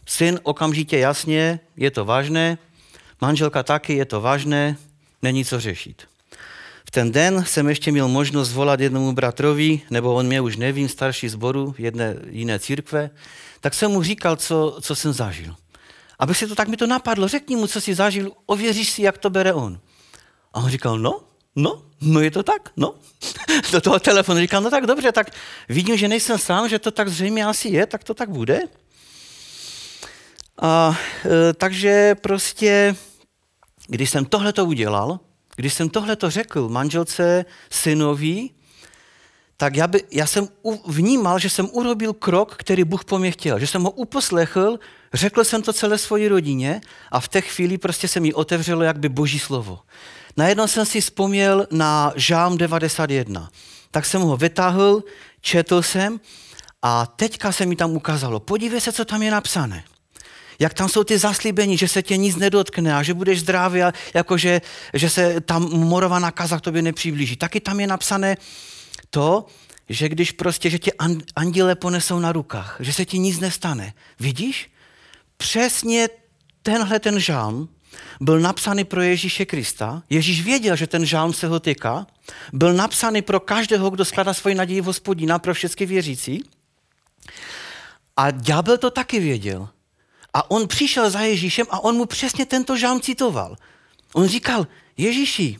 Syn 0.07 0.40
okamžitě 0.43 0.99
jasně, 0.99 1.61
je 1.76 1.90
to 1.90 2.05
vážné, 2.05 2.59
manželka 3.21 3.62
taky, 3.62 3.95
je 3.95 4.05
to 4.05 4.21
vážné, 4.21 4.76
není 5.23 5.45
co 5.45 5.61
řešit. 5.61 6.07
V 6.88 6.90
ten 6.90 7.12
den 7.12 7.45
jsem 7.45 7.68
ještě 7.68 7.92
měl 7.92 8.09
možnost 8.09 8.52
volat 8.52 8.80
jednomu 8.80 9.12
bratrovi, 9.12 9.80
nebo 9.90 10.14
on 10.14 10.26
mě 10.26 10.40
už 10.40 10.57
nevím, 10.57 10.88
starší 10.88 11.28
zboru 11.28 11.75
jedné 11.78 12.16
jiné 12.30 12.59
církve, 12.59 13.11
tak 13.61 13.75
jsem 13.75 13.90
mu 13.90 14.02
říkal, 14.02 14.37
co, 14.37 14.78
co 14.80 14.95
jsem 14.95 15.12
zažil. 15.12 15.54
Aby 16.18 16.35
se 16.35 16.47
to 16.47 16.54
tak 16.54 16.68
mi 16.68 16.76
to 16.76 16.87
napadlo, 16.87 17.28
řekni 17.28 17.57
mu, 17.57 17.66
co 17.66 17.80
si 17.80 17.95
zažil, 17.95 18.33
ověříš 18.47 18.90
si, 18.90 19.02
jak 19.02 19.18
to 19.18 19.30
bere 19.30 19.52
on. 19.52 19.80
A 20.52 20.61
on 20.61 20.71
říkal, 20.71 20.99
no, 20.99 21.21
no, 21.57 21.83
no 22.00 22.21
je 22.21 22.30
to 22.30 22.42
tak, 22.42 22.73
no. 22.76 22.95
Do 23.73 23.80
toho 23.80 23.99
telefonu 23.99 24.40
říkal, 24.40 24.62
no 24.62 24.71
tak 24.71 24.87
dobře, 24.87 25.12
tak 25.12 25.30
vidím, 25.68 25.97
že 25.97 26.09
nejsem 26.09 26.38
sám, 26.38 26.68
že 26.68 26.78
to 26.78 26.90
tak 26.90 27.09
zřejmě 27.09 27.45
asi 27.45 27.68
je, 27.68 27.87
tak 27.87 28.04
to 28.04 28.14
tak 28.14 28.30
bude. 28.30 28.61
A 30.61 30.99
e, 31.25 31.52
takže 31.52 32.14
prostě, 32.14 32.97
když 33.87 34.11
jsem 34.11 34.25
tohle 34.25 34.52
to 34.52 34.64
udělal, 34.64 35.21
když 35.59 35.75
jsem 35.75 35.88
tohle 35.88 36.17
to 36.17 36.31
řekl 36.31 36.69
manželce, 36.69 37.45
synovi, 37.71 38.50
tak 39.57 39.77
já, 39.77 39.87
by, 39.87 40.03
já 40.11 40.27
jsem 40.27 40.49
vnímal, 40.87 41.38
že 41.38 41.50
jsem 41.50 41.69
urobil 41.73 42.12
krok, 42.12 42.57
který 42.57 42.85
Bůh 42.85 43.05
po 43.05 43.19
mě 43.19 43.31
chtěl. 43.31 43.59
Že 43.59 43.67
jsem 43.67 43.83
ho 43.83 43.91
uposlechl, 43.91 44.79
řekl 45.15 45.45
jsem 45.45 45.62
to 45.62 45.73
celé 45.73 45.99
svoji 45.99 46.29
rodině 46.29 46.81
a 47.11 47.21
v 47.21 47.29
té 47.29 47.41
chvíli 47.41 47.79
prostě 47.79 48.09
se 48.09 48.21
mi 48.21 48.35
otevřelo 48.35 48.83
jakby 48.83 49.09
boží 49.09 49.38
slovo. 49.38 49.79
Najednou 50.37 50.67
jsem 50.67 50.87
si 50.87 51.00
vzpomněl 51.00 51.67
na 51.71 52.12
Žám 52.17 52.59
91. 52.59 53.50
Tak 53.91 54.07
jsem 54.07 54.21
ho 54.23 54.37
vytáhl, 54.37 55.03
četl 55.41 55.83
jsem 55.83 56.21
a 56.83 57.07
teďka 57.07 57.53
se 57.53 57.67
mi 57.67 57.77
tam 57.77 57.91
ukázalo, 57.91 58.41
podívej 58.41 58.81
se, 58.81 58.93
co 58.93 59.05
tam 59.05 59.23
je 59.23 59.31
napsané. 59.31 59.85
Jak 60.59 60.75
tam 60.75 60.88
jsou 60.88 61.05
ty 61.05 61.19
zaslíbení, 61.19 61.77
že 61.77 61.88
se 61.88 62.03
tě 62.03 62.17
nic 62.17 62.37
nedotkne 62.37 62.95
a 62.95 63.03
že 63.03 63.15
budeš 63.15 63.41
zdravý 63.41 63.83
a 63.83 63.93
jakože, 64.15 64.61
že 64.95 65.11
se 65.11 65.41
tam 65.41 65.62
morová 65.62 66.19
nakaza 66.19 66.59
k 66.59 66.61
tobě 66.61 66.83
nepřiblíží. 66.83 67.37
Taky 67.37 67.61
tam 67.61 67.81
je 67.81 67.87
napsané 67.87 68.37
to, 69.11 69.47
že 69.88 70.09
když 70.09 70.33
prostě, 70.33 70.71
že 70.71 70.79
tě 70.79 70.93
anděle 71.37 71.75
ponesou 71.75 72.19
na 72.19 72.33
rukách, 72.33 72.77
že 72.81 72.93
se 72.93 73.05
ti 73.05 73.19
nic 73.19 73.41
nestane. 73.41 73.95
Vidíš? 74.21 74.71
Přesně 75.37 76.09
tenhle 76.62 76.99
ten 76.99 77.21
žám 77.21 77.69
byl 78.21 78.41
napsaný 78.41 78.85
pro 78.85 79.03
Ježíše 79.03 79.47
Krista. 79.47 80.03
Ježíš 80.11 80.43
věděl, 80.43 80.77
že 80.77 80.87
ten 80.87 81.07
žálm 81.07 81.33
se 81.33 81.47
ho 81.47 81.61
týká. 81.61 82.07
Byl 82.53 82.73
napsaný 82.73 83.23
pro 83.23 83.41
každého, 83.41 83.91
kdo 83.91 84.05
skládá 84.05 84.35
svoji 84.35 84.55
naději 84.55 84.81
v 84.81 84.85
hospodina, 84.85 85.38
pro 85.38 85.55
všechny 85.55 85.87
věřící. 85.87 86.45
A 88.17 88.31
ďábel 88.31 88.79
to 88.79 88.91
taky 88.91 89.21
věděl. 89.21 89.69
A 90.38 90.50
on 90.50 90.68
přišel 90.68 91.11
za 91.11 91.21
Ježíšem 91.21 91.66
a 91.71 91.80
on 91.85 91.97
mu 91.97 92.07
přesně 92.07 92.47
tento 92.47 92.76
žálm 92.76 93.00
citoval. 93.00 93.57
On 94.14 94.26
říkal, 94.26 94.66
Ježíši, 94.97 95.59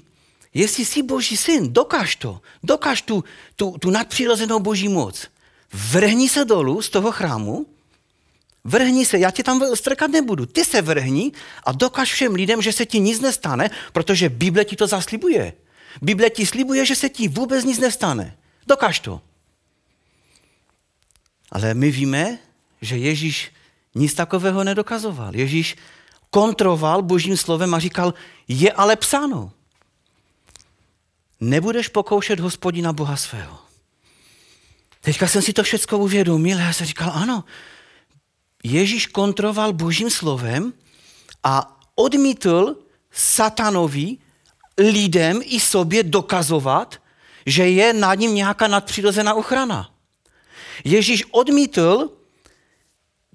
jestli 0.55 0.85
jsi 0.85 1.03
boží 1.03 1.37
syn, 1.37 1.73
dokáž 1.73 2.17
to. 2.17 2.41
Dokáž 2.63 3.03
tu, 3.03 3.25
tu, 3.57 3.75
tu 3.81 3.91
nadpřirozenou 3.91 4.61
boží 4.61 4.89
moc. 4.89 5.27
Vrhni 5.73 6.29
se 6.29 6.45
dolů 6.45 6.83
z 6.83 6.89
toho 6.89 7.13
chrámu 7.13 7.67
Vrhni 8.65 9.07
se, 9.07 9.19
já 9.19 9.31
tě 9.31 9.43
tam 9.43 9.77
strkat 9.77 10.11
nebudu. 10.11 10.47
Ty 10.47 10.65
se 10.65 10.83
vrhni 10.83 11.33
a 11.65 11.73
dokaž 11.73 12.13
všem 12.13 12.35
lidem, 12.35 12.63
že 12.63 12.73
se 12.73 12.87
ti 12.87 13.01
nic 13.01 13.21
nestane, 13.21 13.71
protože 13.93 14.29
Bible 14.29 14.65
ti 14.65 14.77
to 14.77 14.87
zaslibuje. 14.87 15.53
Bible 16.03 16.31
ti 16.31 16.47
slibuje, 16.47 16.87
že 16.87 16.97
se 16.97 17.09
ti 17.09 17.29
vůbec 17.29 17.65
nic 17.65 17.79
nestane. 17.79 18.37
Dokaž 18.67 19.01
to. 19.01 19.21
Ale 21.53 21.75
my 21.75 21.91
víme, 21.91 22.39
že 22.81 22.97
Ježíš 22.97 23.53
nic 23.95 24.15
takového 24.15 24.65
nedokazoval. 24.65 25.37
Ježíš 25.37 25.77
kontroval 26.31 27.03
božím 27.03 27.37
slovem 27.37 27.75
a 27.75 27.79
říkal, 27.79 28.15
je 28.49 28.73
ale 28.73 28.97
psáno. 28.97 29.53
Nebudeš 31.41 31.89
pokoušet 31.89 32.41
hospodina 32.41 32.93
Boha 32.93 33.17
svého. 33.17 33.59
Teďka 35.01 35.29
jsem 35.29 35.43
si 35.43 35.53
to 35.53 35.63
všechno 35.63 35.99
uvědomil 35.99 36.59
a 36.59 36.61
já 36.61 36.73
jsem 36.73 36.87
říkal, 36.87 37.13
ano, 37.15 37.45
Ježíš 38.65 39.07
kontroval 39.07 39.73
božím 39.73 40.11
slovem 40.11 40.73
a 41.45 41.81
odmítl 41.95 42.77
satanovi, 43.13 44.17
lidem 44.79 45.41
i 45.45 45.61
sobě 45.61 46.03
dokazovat, 46.03 47.03
že 47.47 47.69
je 47.69 47.93
nad 47.93 48.15
ním 48.15 48.35
nějaká 48.35 48.67
nadpřirozená 48.67 49.35
ochrana. 49.35 49.91
Ježíš 50.85 51.25
odmítl 51.31 52.11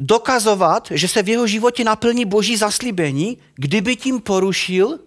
dokazovat, 0.05 0.87
že 0.91 1.07
se 1.07 1.23
v 1.23 1.29
jeho 1.29 1.47
životě 1.47 1.83
naplní 1.83 2.25
boží 2.25 2.57
zaslíbení, 2.57 3.37
kdyby 3.55 3.95
tím 3.95 4.21
porušil 4.21 4.99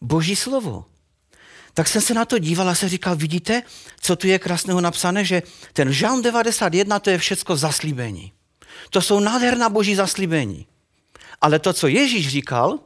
boží 0.00 0.36
slovo. 0.36 0.84
Tak 1.74 1.88
jsem 1.88 2.02
se 2.02 2.14
na 2.14 2.24
to 2.24 2.38
díval 2.38 2.68
a 2.68 2.74
se 2.74 2.88
říkal, 2.88 3.16
vidíte, 3.16 3.62
co 4.00 4.16
tu 4.16 4.26
je 4.26 4.38
krásného 4.38 4.80
napsané, 4.80 5.24
že 5.24 5.42
ten 5.72 5.92
Žán 5.92 6.22
91 6.22 6.98
to 6.98 7.10
je 7.10 7.18
všecko 7.18 7.56
zaslíbení. 7.56 8.32
To 8.90 9.02
jsou 9.02 9.20
nádherná 9.20 9.68
boží 9.68 9.94
zaslíbení. 9.94 10.66
Ale 11.40 11.58
to, 11.58 11.72
co 11.72 11.86
Ježíš 11.86 12.28
říkal, 12.28 12.78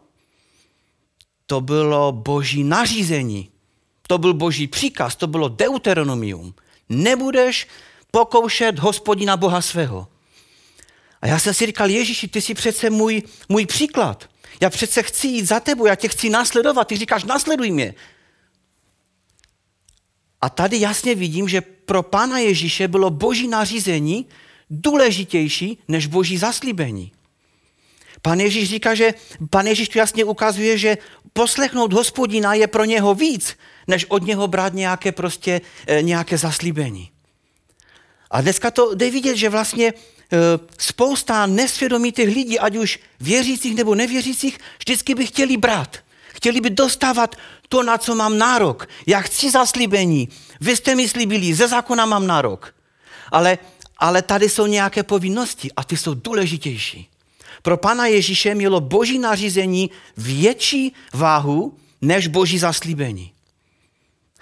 to 1.47 1.61
bylo 1.61 2.13
boží 2.13 2.65
nařízení. 2.65 3.51
To 4.07 4.19
byl 4.19 4.35
boží 4.35 4.67
příkaz, 4.67 5.17
to 5.17 5.27
bylo 5.27 5.49
deuteronomium. 5.49 6.55
Nebudeš 6.89 7.69
pokoušet 8.11 8.79
hospodina 8.79 9.37
Boha 9.37 9.61
svého. 9.61 10.09
A 11.21 11.27
já 11.27 11.39
jsem 11.39 11.55
si 11.55 11.67
říkal, 11.67 11.91
Ježíši, 11.91 12.29
ty 12.29 12.41
jsi 12.41 12.55
přece 12.55 12.91
můj, 12.91 13.23
můj 13.49 13.67
příklad. 13.67 14.31
Já 14.61 14.71
přece 14.71 15.03
chci 15.03 15.27
jít 15.27 15.47
za 15.47 15.61
tebou, 15.61 15.87
já 15.87 15.95
tě 15.95 16.09
chci 16.09 16.31
následovat. 16.31 16.85
Ty 16.89 16.97
říkáš, 16.97 17.25
následuj 17.25 17.71
mě. 17.71 17.95
A 20.41 20.49
tady 20.49 20.81
jasně 20.81 21.15
vidím, 21.15 21.49
že 21.49 21.61
pro 21.61 22.03
Pána 22.03 22.39
Ježíše 22.39 22.89
bylo 22.89 23.11
boží 23.11 23.49
nařízení 23.49 24.27
důležitější 24.71 25.79
než 25.89 26.07
boží 26.07 26.39
zaslíbení. 26.39 27.13
Pan 28.23 28.41
Ježíš 28.41 28.69
říká, 28.69 28.95
že 28.95 29.15
pan 29.51 29.67
Ježíš 29.67 29.89
tu 29.89 29.99
jasně 29.99 30.25
ukazuje, 30.25 30.79
že 30.79 30.99
poslechnout 31.33 31.93
hospodina 31.93 32.55
je 32.55 32.67
pro 32.67 32.85
něho 32.85 33.15
víc, 33.15 33.57
než 33.87 34.07
od 34.09 34.27
něho 34.27 34.49
brát 34.49 34.75
nějaké 34.75 35.13
prostě 35.13 35.61
eh, 35.87 36.03
nějaké 36.03 36.39
zaslíbení. 36.39 37.11
A 38.31 38.41
dneska 38.41 38.71
to 38.71 38.95
jde 38.95 39.11
vidět, 39.11 39.37
že 39.37 39.49
vlastně 39.49 39.93
spousta 40.79 41.47
nesvědomitých 41.47 42.29
lidí, 42.29 42.59
ať 42.59 42.77
už 42.77 42.99
věřících 43.21 43.75
nebo 43.75 43.95
nevěřících, 43.95 44.59
vždycky 44.79 45.15
by 45.15 45.27
chtěli 45.27 45.57
brát. 45.57 45.97
Chtěli 46.35 46.61
by 46.61 46.71
dostávat 46.71 47.37
to, 47.69 47.83
na 47.83 47.99
co 47.99 48.15
mám 48.15 48.39
nárok. 48.39 48.89
Já 49.07 49.21
chci 49.21 49.51
zaslíbení. 49.51 50.29
Vy 50.61 50.77
jste 50.77 50.95
mi 50.95 51.09
slíbili, 51.09 51.55
ze 51.55 51.69
zákona 51.69 52.07
mám 52.07 52.27
nárok. 52.27 52.75
Ale 53.33 53.59
ale 54.01 54.23
tady 54.23 54.49
jsou 54.49 54.67
nějaké 54.67 55.03
povinnosti 55.03 55.73
a 55.77 55.85
ty 55.85 55.97
jsou 55.97 56.15
důležitější. 56.15 57.09
Pro 57.63 57.77
Pana 57.77 58.07
Ježíše 58.07 58.55
mělo 58.55 58.81
boží 58.81 59.19
nařízení 59.19 59.91
větší 60.17 60.93
váhu 61.13 61.77
než 62.01 62.27
boží 62.27 62.59
zaslíbení. 62.59 63.33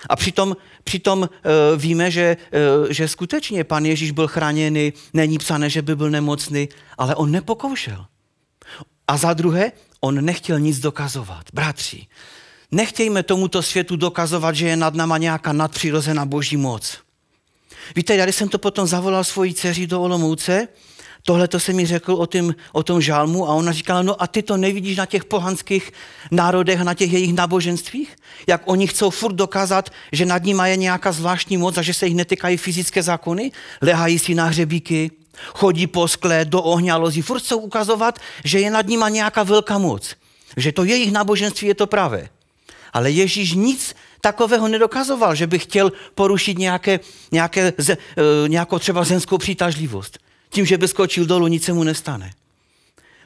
A 0.08 0.16
přitom, 0.16 0.56
přitom 0.84 1.20
uh, 1.20 1.28
víme, 1.76 2.10
že, 2.10 2.36
uh, 2.80 2.86
že 2.90 3.08
skutečně 3.08 3.64
pan 3.64 3.86
Ježíš 3.86 4.10
byl 4.10 4.28
chráněný, 4.28 4.92
není 5.12 5.38
psané, 5.38 5.70
že 5.70 5.82
by 5.82 5.96
byl 5.96 6.10
nemocný, 6.10 6.68
ale 6.98 7.14
on 7.14 7.30
nepokoušel. 7.30 8.06
A 9.08 9.16
za 9.16 9.32
druhé, 9.32 9.72
on 10.00 10.24
nechtěl 10.24 10.60
nic 10.60 10.78
dokazovat. 10.78 11.44
Bratři, 11.52 12.06
nechtějme 12.70 13.22
tomuto 13.22 13.62
světu 13.62 13.96
dokazovat, 13.96 14.54
že 14.54 14.68
je 14.68 14.76
nad 14.76 14.94
náma 14.94 15.18
nějaká 15.18 15.52
nadpřirozená 15.52 16.26
boží 16.26 16.56
moc. 16.56 16.98
Víte, 17.96 18.16
já 18.16 18.24
když 18.24 18.36
jsem 18.36 18.48
to 18.48 18.58
potom 18.58 18.86
zavolal 18.86 19.24
svoji 19.24 19.54
dceři 19.54 19.86
do 19.86 20.02
Olomouce, 20.02 20.68
tohle 21.28 21.48
to 21.48 21.60
se 21.60 21.72
mi 21.72 21.86
řekl 21.86 22.12
o, 22.12 22.26
tým, 22.26 22.54
o 22.72 22.82
tom 22.82 23.00
žálmu 23.00 23.48
a 23.48 23.54
ona 23.54 23.72
říkala, 23.72 24.02
no 24.02 24.22
a 24.22 24.26
ty 24.26 24.42
to 24.42 24.56
nevidíš 24.56 24.96
na 24.96 25.06
těch 25.06 25.24
pohanských 25.24 25.92
národech 26.30 26.80
na 26.80 26.94
těch 26.94 27.12
jejich 27.12 27.34
náboženstvích? 27.34 28.16
Jak 28.46 28.62
oni 28.64 28.86
chcou 28.86 29.10
furt 29.10 29.32
dokázat, 29.32 29.90
že 30.12 30.26
nad 30.26 30.44
nimi 30.44 30.62
je 30.64 30.76
nějaká 30.76 31.12
zvláštní 31.12 31.56
moc 31.56 31.78
a 31.78 31.82
že 31.82 31.94
se 31.94 32.06
jich 32.06 32.16
netýkají 32.16 32.56
fyzické 32.56 33.02
zákony? 33.02 33.52
Lehají 33.82 34.18
si 34.18 34.34
na 34.34 34.44
hřebíky, 34.44 35.10
Chodí 35.54 35.86
po 35.86 36.08
skle 36.08 36.44
do 36.44 36.62
ohně 36.62 36.92
a 36.92 36.96
lozí. 36.96 37.22
Furt 37.22 37.40
chcou 37.40 37.58
ukazovat, 37.58 38.18
že 38.44 38.60
je 38.60 38.70
nad 38.70 38.86
nima 38.86 39.08
nějaká 39.08 39.42
velká 39.42 39.78
moc. 39.78 40.16
Že 40.56 40.72
to 40.72 40.84
jejich 40.84 41.12
náboženství 41.12 41.68
je 41.68 41.74
to 41.74 41.86
pravé. 41.86 42.28
Ale 42.92 43.10
Ježíš 43.10 43.52
nic 43.52 43.94
takového 44.20 44.68
nedokazoval, 44.68 45.34
že 45.34 45.46
by 45.46 45.58
chtěl 45.58 45.92
porušit 46.14 46.58
nějaké, 46.58 47.00
nějaké, 47.32 47.72
e, 47.88 47.96
nějakou 48.48 48.78
třeba 48.78 49.04
zemskou 49.04 49.38
přitažlivost. 49.38 50.18
Tím, 50.48 50.66
že 50.66 50.78
by 50.78 50.88
skočil 50.88 51.26
dolů, 51.26 51.46
nic 51.46 51.64
se 51.64 51.72
mu 51.72 51.84
nestane. 51.84 52.30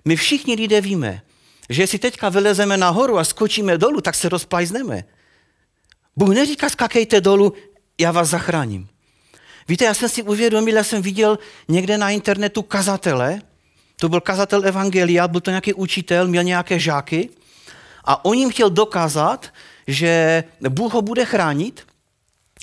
My 0.05 0.17
všichni 0.17 0.55
lidé 0.55 0.81
víme, 0.81 1.23
že 1.69 1.83
jestli 1.83 1.99
teďka 1.99 2.29
vylezeme 2.29 2.77
nahoru 2.77 3.19
a 3.19 3.25
skočíme 3.25 3.79
dolů, 3.79 4.01
tak 4.01 4.15
se 4.15 4.29
rozplajzneme. 4.29 5.05
Bůh 6.17 6.35
neříká, 6.35 6.69
skakejte 6.69 7.21
dolů, 7.21 7.53
já 8.01 8.11
vás 8.11 8.29
zachráním. 8.29 8.89
Víte, 9.69 9.85
já 9.85 9.95
jsem 9.95 10.09
si 10.09 10.23
uvědomil, 10.23 10.77
já 10.77 10.85
jsem 10.85 11.03
viděl 11.03 11.39
někde 11.69 11.99
na 11.99 12.11
internetu 12.11 12.63
kazatele, 12.63 13.41
to 13.97 14.09
byl 14.09 14.21
kazatel 14.21 14.67
Evangelia, 14.67 15.29
byl 15.29 15.41
to 15.41 15.51
nějaký 15.51 15.75
učitel, 15.75 16.29
měl 16.29 16.43
nějaké 16.43 16.79
žáky 16.79 17.29
a 18.05 18.25
on 18.25 18.39
jim 18.39 18.51
chtěl 18.51 18.71
dokázat, 18.71 19.53
že 19.87 20.45
Bůh 20.69 20.93
ho 20.93 21.03
bude 21.03 21.25
chránit, 21.25 21.87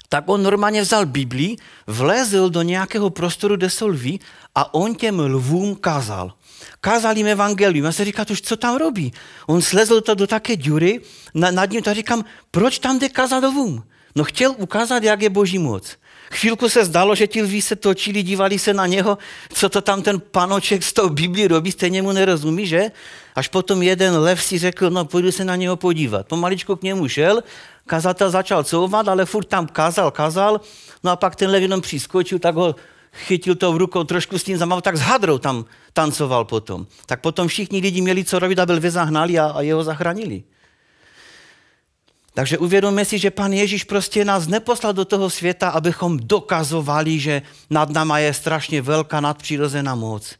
tak 0.09 0.23
on 0.27 0.43
normálně 0.43 0.81
vzal 0.81 1.05
Biblii, 1.05 1.55
vlezl 1.87 2.49
do 2.49 2.61
nějakého 2.61 3.09
prostoru, 3.09 3.55
kde 3.55 3.69
jsou 3.69 3.87
lví 3.87 4.19
a 4.55 4.73
on 4.73 4.95
těm 4.95 5.19
lvům 5.19 5.75
kázal. 5.75 6.33
Kázal 6.81 7.17
jim 7.17 7.27
evangelium. 7.27 7.85
Já 7.85 7.91
se 7.91 8.05
říkám, 8.05 8.25
už 8.31 8.41
co 8.41 8.57
tam 8.57 8.77
robí? 8.77 9.13
On 9.47 9.61
slezl 9.61 10.01
to 10.01 10.15
do 10.15 10.27
také 10.27 10.55
díry, 10.55 10.99
na, 11.33 11.51
nad 11.51 11.69
ním 11.69 11.81
to 11.81 11.93
říkám, 11.93 12.25
proč 12.51 12.79
tam 12.79 12.99
jde 12.99 13.09
kázat 13.09 13.43
lvům? 13.43 13.83
No 14.15 14.23
chtěl 14.23 14.55
ukázat, 14.57 15.03
jak 15.03 15.21
je 15.21 15.29
boží 15.29 15.59
moc. 15.59 15.97
Chvílku 16.31 16.69
se 16.69 16.85
zdalo, 16.85 17.15
že 17.15 17.27
ti 17.27 17.41
lví 17.41 17.61
se 17.61 17.75
točili, 17.75 18.23
dívali 18.23 18.59
se 18.59 18.73
na 18.73 18.85
něho, 18.85 19.17
co 19.53 19.69
to 19.69 19.81
tam 19.81 20.01
ten 20.01 20.19
panoček 20.19 20.83
z 20.83 20.93
toho 20.93 21.09
Biblii 21.09 21.47
robí, 21.47 21.71
stejně 21.71 22.01
mu 22.01 22.11
nerozumí, 22.11 22.67
že? 22.67 22.91
Až 23.35 23.47
potom 23.47 23.83
jeden 23.83 24.17
lev 24.17 24.43
si 24.43 24.59
řekl, 24.59 24.89
no 24.89 25.05
půjdu 25.05 25.31
se 25.31 25.45
na 25.45 25.55
něho 25.55 25.75
podívat. 25.75 26.27
Pomaličku 26.27 26.75
k 26.75 26.83
němu 26.83 27.07
šel, 27.07 27.41
kazatel 27.89 28.29
začal 28.29 28.63
couvat, 28.63 29.07
ale 29.07 29.25
furt 29.25 29.49
tam 29.49 29.67
kázal, 29.67 30.11
kázal, 30.11 30.61
no 31.03 31.11
a 31.11 31.15
pak 31.15 31.35
ten 31.35 31.49
jenom 31.55 31.81
přiskočil, 31.81 32.39
tak 32.39 32.55
ho 32.55 32.75
chytil 33.13 33.55
to 33.55 33.73
v 33.73 33.77
rukou, 33.77 34.03
trošku 34.03 34.37
s 34.37 34.43
tím 34.43 34.57
zamával, 34.57 34.81
tak 34.81 34.97
s 34.97 35.01
hadrou 35.01 35.37
tam 35.37 35.65
tancoval 35.93 36.45
potom. 36.45 36.85
Tak 37.05 37.21
potom 37.21 37.47
všichni 37.47 37.81
lidi 37.81 38.01
měli 38.01 38.23
co 38.23 38.39
robit, 38.39 38.59
aby 38.59 38.73
lvy 38.73 38.91
zahnali 38.91 39.39
a, 39.39 39.45
a 39.45 39.61
jeho 39.61 39.83
zachránili. 39.83 40.43
Takže 42.33 42.57
uvědomme 42.57 43.05
si, 43.05 43.19
že 43.19 43.31
pan 43.31 43.53
Ježíš 43.53 43.83
prostě 43.83 44.25
nás 44.25 44.47
neposlal 44.47 44.93
do 44.93 45.05
toho 45.05 45.29
světa, 45.29 45.69
abychom 45.69 46.19
dokazovali, 46.21 47.19
že 47.19 47.41
nad 47.69 47.89
náma 47.89 48.19
je 48.19 48.33
strašně 48.33 48.81
velká 48.81 49.19
nadpřirozená 49.19 49.95
moc. 49.95 50.35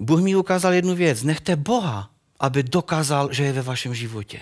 Bůh 0.00 0.20
mi 0.20 0.36
ukázal 0.36 0.72
jednu 0.72 0.94
věc. 0.94 1.22
Nechte 1.22 1.56
Boha, 1.56 2.10
aby 2.40 2.62
dokázal, 2.62 3.32
že 3.32 3.44
je 3.44 3.52
ve 3.52 3.62
vašem 3.62 3.94
životě. 3.94 4.40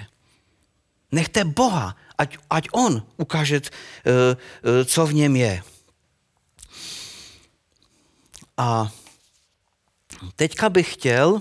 Nechte 1.13 1.45
Boha, 1.45 1.97
ať, 2.19 2.39
ať 2.51 2.65
On 2.73 3.03
ukáže, 3.17 3.61
eh, 3.61 3.71
eh, 4.05 4.85
co 4.85 5.07
v 5.07 5.15
něm 5.15 5.37
je. 5.37 5.63
A 8.57 8.93
teďka 10.37 10.69
bych 10.69 10.93
chtěl 10.93 11.41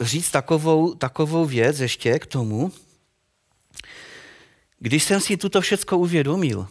říct 0.00 0.30
takovou, 0.30 0.94
takovou 0.94 1.44
věc 1.44 1.80
ještě 1.80 2.18
k 2.18 2.26
tomu. 2.26 2.72
Když 4.78 5.04
jsem 5.04 5.20
si 5.20 5.36
tuto 5.36 5.60
všecko 5.60 5.98
uvědomil, 5.98 6.68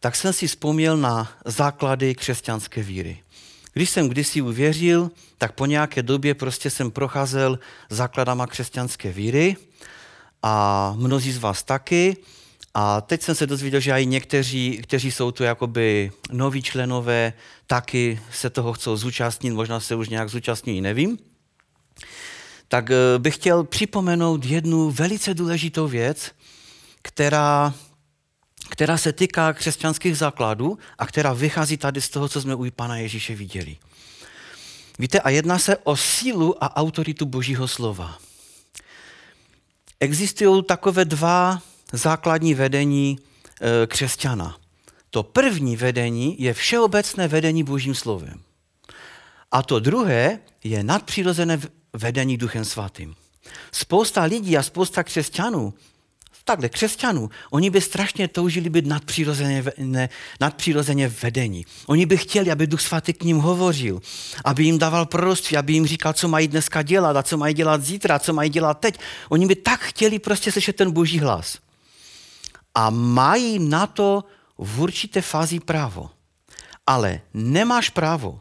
tak 0.00 0.16
jsem 0.16 0.32
si 0.32 0.46
vzpomněl 0.46 0.96
na 0.96 1.32
základy 1.44 2.14
křesťanské 2.14 2.82
víry. 2.82 3.23
Když 3.74 3.90
jsem 3.90 4.08
kdysi 4.08 4.42
uvěřil, 4.42 5.10
tak 5.38 5.52
po 5.52 5.66
nějaké 5.66 6.02
době 6.02 6.34
prostě 6.34 6.70
jsem 6.70 6.90
procházel 6.90 7.58
základama 7.90 8.46
křesťanské 8.46 9.12
víry 9.12 9.56
a 10.42 10.94
mnozí 10.96 11.32
z 11.32 11.38
vás 11.38 11.62
taky. 11.62 12.16
A 12.74 13.00
teď 13.00 13.22
jsem 13.22 13.34
se 13.34 13.46
dozvěděl, 13.46 13.80
že 13.80 13.92
i 13.92 14.06
někteří, 14.06 14.80
kteří 14.82 15.12
jsou 15.12 15.30
tu 15.30 15.42
jakoby 15.42 16.12
noví 16.32 16.62
členové, 16.62 17.32
taky 17.66 18.20
se 18.32 18.50
toho 18.50 18.72
chcou 18.72 18.96
zúčastnit, 18.96 19.50
možná 19.50 19.80
se 19.80 19.94
už 19.94 20.08
nějak 20.08 20.28
zúčastní, 20.28 20.80
nevím 20.80 21.18
tak 22.74 22.90
eh, 22.90 23.18
bych 23.18 23.34
chtěl 23.34 23.64
připomenout 23.64 24.44
jednu 24.44 24.90
velice 24.90 25.34
důležitou 25.34 25.88
věc, 25.88 26.30
která, 27.02 27.74
která 28.68 28.98
se 28.98 29.12
týká 29.12 29.52
křesťanských 29.52 30.16
základů 30.16 30.78
a 30.98 31.06
která 31.06 31.32
vychází 31.32 31.76
tady 31.76 32.00
z 32.00 32.08
toho, 32.08 32.28
co 32.28 32.40
jsme 32.40 32.54
u 32.54 32.70
Pana 32.70 32.96
Ježíše 32.96 33.34
viděli. 33.34 33.76
Víte, 34.98 35.20
a 35.20 35.30
jedná 35.30 35.58
se 35.58 35.76
o 35.76 35.96
sílu 35.96 36.64
a 36.64 36.76
autoritu 36.76 37.26
Božího 37.26 37.68
slova. 37.68 38.18
Existují 40.00 40.64
takové 40.64 41.04
dva 41.04 41.62
základní 41.92 42.54
vedení 42.54 43.18
eh, 43.60 43.86
křesťana. 43.86 44.56
To 45.10 45.22
první 45.22 45.76
vedení 45.76 46.36
je 46.42 46.54
všeobecné 46.54 47.28
vedení 47.28 47.62
Božím 47.64 47.94
slovem. 47.94 48.40
A 49.52 49.62
to 49.62 49.80
druhé 49.80 50.38
je 50.64 50.82
nadpřirozené 50.82 51.60
vedení 51.92 52.36
Duchem 52.36 52.64
Svatým. 52.64 53.14
Spousta 53.72 54.22
lidí 54.22 54.58
a 54.58 54.62
spousta 54.62 55.02
křesťanů, 55.02 55.74
takhle 56.44 56.68
křesťanů, 56.68 57.30
oni 57.50 57.70
by 57.70 57.80
strašně 57.80 58.28
toužili 58.28 58.70
být 58.70 58.86
nadpřirozeně, 58.86 59.64
ne, 59.78 60.08
nadpřirozeně 60.40 61.08
vedení. 61.08 61.66
Oni 61.86 62.06
by 62.06 62.16
chtěli, 62.16 62.50
aby 62.50 62.66
Duch 62.66 62.80
Svatý 62.80 63.12
k 63.12 63.24
ním 63.24 63.38
hovořil, 63.38 64.00
aby 64.44 64.64
jim 64.64 64.78
dával 64.78 65.06
proroctví, 65.06 65.56
aby 65.56 65.72
jim 65.72 65.86
říkal, 65.86 66.12
co 66.12 66.28
mají 66.28 66.48
dneska 66.48 66.82
dělat 66.82 67.16
a 67.16 67.22
co 67.22 67.36
mají 67.36 67.54
dělat 67.54 67.82
zítra, 67.82 68.18
co 68.18 68.32
mají 68.32 68.50
dělat 68.50 68.80
teď. 68.80 68.98
Oni 69.28 69.46
by 69.46 69.54
tak 69.54 69.80
chtěli 69.80 70.18
prostě 70.18 70.52
slyšet 70.52 70.76
ten 70.76 70.90
boží 70.90 71.18
hlas. 71.18 71.58
A 72.74 72.90
mají 72.90 73.58
na 73.58 73.86
to 73.86 74.24
v 74.58 74.80
určité 74.80 75.20
fázi 75.20 75.60
právo. 75.60 76.10
Ale 76.86 77.20
nemáš 77.34 77.90
právo 77.90 78.40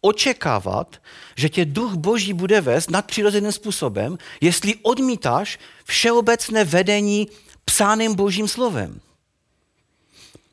očekávat, 0.00 0.96
že 1.36 1.48
tě 1.48 1.64
duch 1.64 1.94
boží 1.94 2.32
bude 2.32 2.60
vést 2.60 2.90
nadpřirozeným 2.90 3.52
způsobem, 3.52 4.18
jestli 4.40 4.74
odmítáš 4.82 5.58
všeobecné 5.84 6.64
vedení 6.64 7.28
psáným 7.64 8.14
božím 8.14 8.48
slovem. 8.48 9.00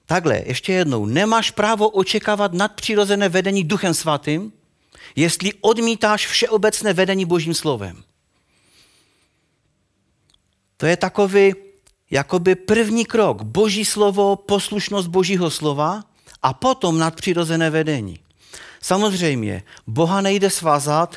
Takhle, 0.06 0.44
ještě 0.46 0.74
jednou, 0.74 1.06
nemáš 1.06 1.52
právo 1.52 1.90
očekávat 1.90 2.54
nadpřirozené 2.54 3.30
vedení 3.30 3.64
duchem 3.64 3.94
svatým, 3.94 4.54
jestli 5.16 5.54
odmítáš 5.62 6.28
všeobecné 6.28 6.94
vedení 6.94 7.26
božím 7.26 7.54
slovem. 7.54 8.04
To 10.78 10.86
je 10.86 10.98
takový 10.98 11.54
jakoby 12.12 12.56
první 12.56 13.06
krok. 13.06 13.42
Boží 13.42 13.86
slovo, 13.86 14.36
poslušnost 14.36 15.08
božího 15.08 15.52
slova 15.52 16.04
a 16.42 16.54
potom 16.54 16.98
nadpřirozené 16.98 17.70
vedení. 17.70 18.20
Samozřejmě, 18.88 19.64
Boha 19.88 20.22
nejde 20.22 20.50
svázat 20.50 21.16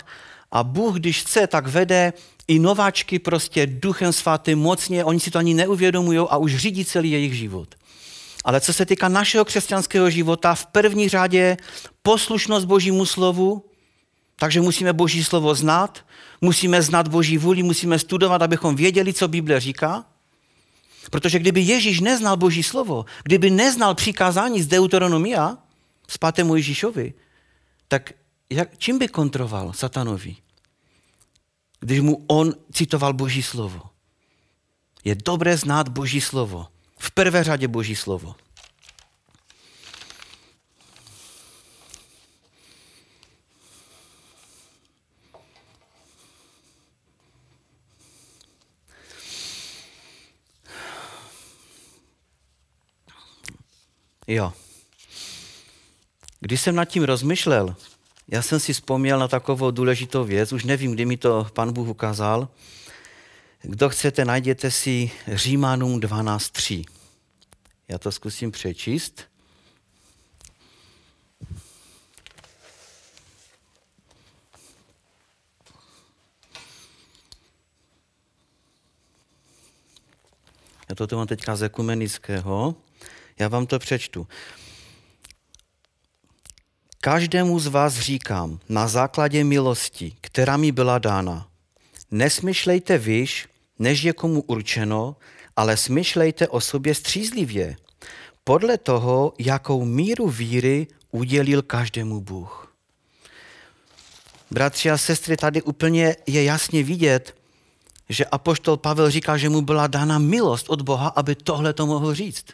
a 0.50 0.64
Bůh, 0.64 0.96
když 0.96 1.20
chce, 1.20 1.46
tak 1.46 1.66
vede 1.66 2.12
i 2.48 2.58
nováčky 2.58 3.18
prostě 3.18 3.66
duchem 3.66 4.12
svatým 4.12 4.58
mocně, 4.58 5.04
oni 5.04 5.20
si 5.20 5.30
to 5.30 5.38
ani 5.38 5.54
neuvědomují 5.54 6.18
a 6.18 6.36
už 6.36 6.56
řídí 6.56 6.84
celý 6.84 7.10
jejich 7.10 7.34
život. 7.34 7.74
Ale 8.44 8.60
co 8.60 8.72
se 8.72 8.86
týká 8.86 9.08
našeho 9.08 9.44
křesťanského 9.44 10.10
života, 10.10 10.54
v 10.54 10.66
první 10.66 11.08
řadě 11.08 11.56
poslušnost 12.02 12.66
Božímu 12.66 13.06
slovu, 13.06 13.64
takže 14.36 14.60
musíme 14.60 14.92
Boží 14.92 15.24
slovo 15.24 15.54
znát, 15.54 16.04
musíme 16.40 16.82
znát 16.82 17.08
Boží 17.08 17.38
vůli, 17.38 17.62
musíme 17.62 17.98
studovat, 17.98 18.42
abychom 18.42 18.76
věděli, 18.76 19.12
co 19.12 19.28
Bible 19.28 19.60
říká. 19.60 20.04
Protože 21.10 21.38
kdyby 21.38 21.60
Ježíš 21.60 22.00
neznal 22.00 22.36
Boží 22.36 22.62
slovo, 22.62 23.04
kdyby 23.22 23.50
neznal 23.50 23.94
přikázání 23.94 24.62
z 24.62 24.66
Deuteronomia, 24.66 25.58
z 26.08 26.18
5. 26.18 26.46
Ježíšovi, 26.54 27.14
tak 27.90 28.12
jak, 28.50 28.78
čím 28.78 28.98
by 28.98 29.08
kontroval 29.08 29.72
satanovi, 29.72 30.36
když 31.80 32.00
mu 32.00 32.24
on 32.26 32.54
citoval 32.72 33.12
Boží 33.12 33.42
slovo? 33.42 33.82
Je 35.04 35.14
dobré 35.14 35.56
znát 35.56 35.88
Boží 35.88 36.20
slovo. 36.20 36.66
V 36.98 37.10
prvé 37.10 37.44
řadě 37.44 37.68
Boží 37.68 37.96
slovo. 37.96 38.34
Jo. 54.26 54.52
Když 56.40 56.60
jsem 56.60 56.74
nad 56.74 56.84
tím 56.84 57.02
rozmyšlel, 57.04 57.76
já 58.28 58.42
jsem 58.42 58.60
si 58.60 58.72
vzpomněl 58.72 59.18
na 59.18 59.28
takovou 59.28 59.70
důležitou 59.70 60.24
věc, 60.24 60.52
už 60.52 60.64
nevím, 60.64 60.92
kdy 60.92 61.04
mi 61.06 61.16
to 61.16 61.46
pan 61.52 61.72
Bůh 61.72 61.88
ukázal. 61.88 62.48
Kdo 63.62 63.88
chcete, 63.88 64.24
najděte 64.24 64.70
si 64.70 65.10
Římanům 65.28 66.00
12.3. 66.00 66.84
Já 67.88 67.98
to 67.98 68.12
zkusím 68.12 68.50
přečíst. 68.50 69.22
Já 80.88 80.94
to 80.94 81.06
tu 81.06 81.16
mám 81.16 81.26
teďka 81.26 81.56
z 81.56 81.62
ekumenického. 81.62 82.74
Já 83.38 83.48
vám 83.48 83.66
to 83.66 83.78
přečtu. 83.78 84.26
Každému 87.02 87.60
z 87.60 87.66
vás 87.66 87.94
říkám 87.98 88.60
na 88.68 88.88
základě 88.88 89.44
milosti, 89.44 90.12
která 90.20 90.56
mi 90.56 90.72
byla 90.72 90.98
dána. 90.98 91.48
Nesmyšlejte 92.10 92.98
vyš, 92.98 93.48
než 93.78 94.02
je 94.02 94.12
komu 94.12 94.42
určeno, 94.42 95.16
ale 95.56 95.76
smyšlejte 95.76 96.48
o 96.48 96.60
sobě 96.60 96.94
střízlivě, 96.94 97.76
podle 98.44 98.78
toho, 98.78 99.32
jakou 99.38 99.84
míru 99.84 100.28
víry 100.28 100.86
udělil 101.10 101.62
každému 101.62 102.20
Bůh. 102.20 102.74
Bratři 104.50 104.90
a 104.90 104.98
sestry, 104.98 105.36
tady 105.36 105.62
úplně 105.62 106.16
je 106.26 106.44
jasně 106.44 106.82
vidět, 106.82 107.36
že 108.08 108.24
apoštol 108.24 108.76
Pavel 108.76 109.10
říká, 109.10 109.36
že 109.36 109.48
mu 109.48 109.60
byla 109.60 109.86
dána 109.86 110.18
milost 110.18 110.68
od 110.68 110.82
Boha, 110.82 111.08
aby 111.08 111.34
tohle 111.34 111.72
to 111.72 111.86
mohl 111.86 112.14
říct. 112.14 112.44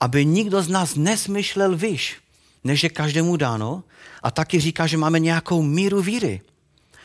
Aby 0.00 0.24
nikdo 0.24 0.62
z 0.62 0.68
nás 0.68 0.94
nesmyšlel 0.94 1.76
vyš, 1.76 2.25
než 2.66 2.82
je 2.82 2.88
každému 2.88 3.36
dáno. 3.36 3.84
A 4.22 4.30
taky 4.30 4.60
říká, 4.60 4.86
že 4.86 4.96
máme 4.96 5.20
nějakou 5.20 5.62
míru 5.62 6.02
víry. 6.02 6.40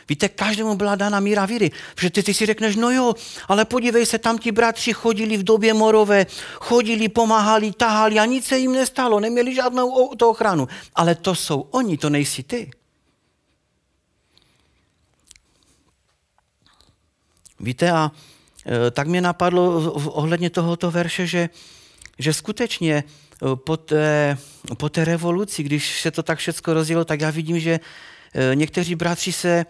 Víte, 0.09 0.29
každému 0.29 0.75
byla 0.75 0.95
dána 0.95 1.19
míra 1.19 1.45
víry. 1.45 1.71
Protože 1.95 2.09
ty, 2.09 2.23
ty 2.23 2.33
si 2.33 2.45
řekneš, 2.45 2.75
no 2.75 2.91
jo, 2.91 3.13
ale 3.47 3.65
podívej 3.65 4.05
se, 4.05 4.17
tam 4.17 4.37
ti 4.37 4.51
bratři 4.51 4.93
chodili 4.93 5.37
v 5.37 5.43
době 5.43 5.73
morové, 5.73 6.25
chodili, 6.53 7.09
pomáhali, 7.09 7.71
tahali 7.71 8.19
a 8.19 8.25
nic 8.25 8.45
se 8.45 8.57
jim 8.57 8.71
nestalo, 8.71 9.19
neměli 9.19 9.55
žádnou 9.55 10.15
to 10.15 10.29
ochranu. 10.29 10.67
Ale 10.95 11.15
to 11.15 11.35
jsou 11.35 11.61
oni, 11.71 11.97
to 11.97 12.09
nejsi 12.09 12.43
ty. 12.43 12.71
Víte, 17.59 17.91
a 17.91 18.11
e, 18.65 18.91
tak 18.91 19.07
mě 19.07 19.21
napadlo 19.21 19.91
ohledně 19.91 20.49
tohoto 20.49 20.91
verše, 20.91 21.27
že, 21.27 21.49
že 22.19 22.33
skutečně 22.33 23.03
po 23.55 23.77
té, 23.77 24.37
po 24.77 24.89
té 24.89 25.05
revoluci, 25.05 25.63
když 25.63 26.01
se 26.01 26.11
to 26.11 26.23
tak 26.23 26.39
všechno 26.39 26.73
rozjelo, 26.73 27.05
tak 27.05 27.21
já 27.21 27.29
vidím, 27.29 27.59
že 27.59 27.79
e, 28.51 28.55
někteří 28.55 28.95
bratři 28.95 29.31
se, 29.31 29.65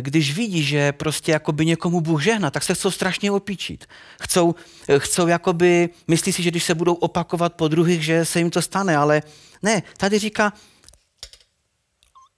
když 0.00 0.34
vidí, 0.34 0.62
že 0.62 0.92
prostě 0.92 1.32
jakoby 1.32 1.66
někomu 1.66 2.00
Bůh 2.00 2.22
žehna, 2.22 2.50
tak 2.50 2.62
se 2.62 2.74
chcou 2.74 2.90
strašně 2.90 3.30
opíčit. 3.30 3.86
Chcou, 4.22 4.54
chcou 4.98 5.26
jakoby, 5.26 5.88
myslí 6.08 6.32
si, 6.32 6.42
že 6.42 6.50
když 6.50 6.64
se 6.64 6.74
budou 6.74 6.94
opakovat 6.94 7.54
po 7.54 7.68
druhých, 7.68 8.04
že 8.04 8.24
se 8.24 8.38
jim 8.38 8.50
to 8.50 8.62
stane, 8.62 8.96
ale 8.96 9.22
ne, 9.62 9.82
tady 9.96 10.18
říká 10.18 10.52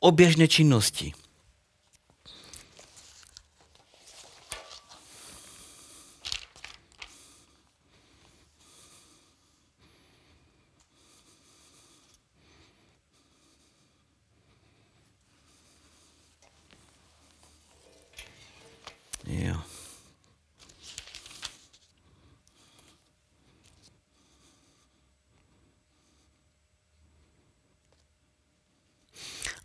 o 0.01 0.11
běžné 0.11 0.49
činnosti. 0.49 1.13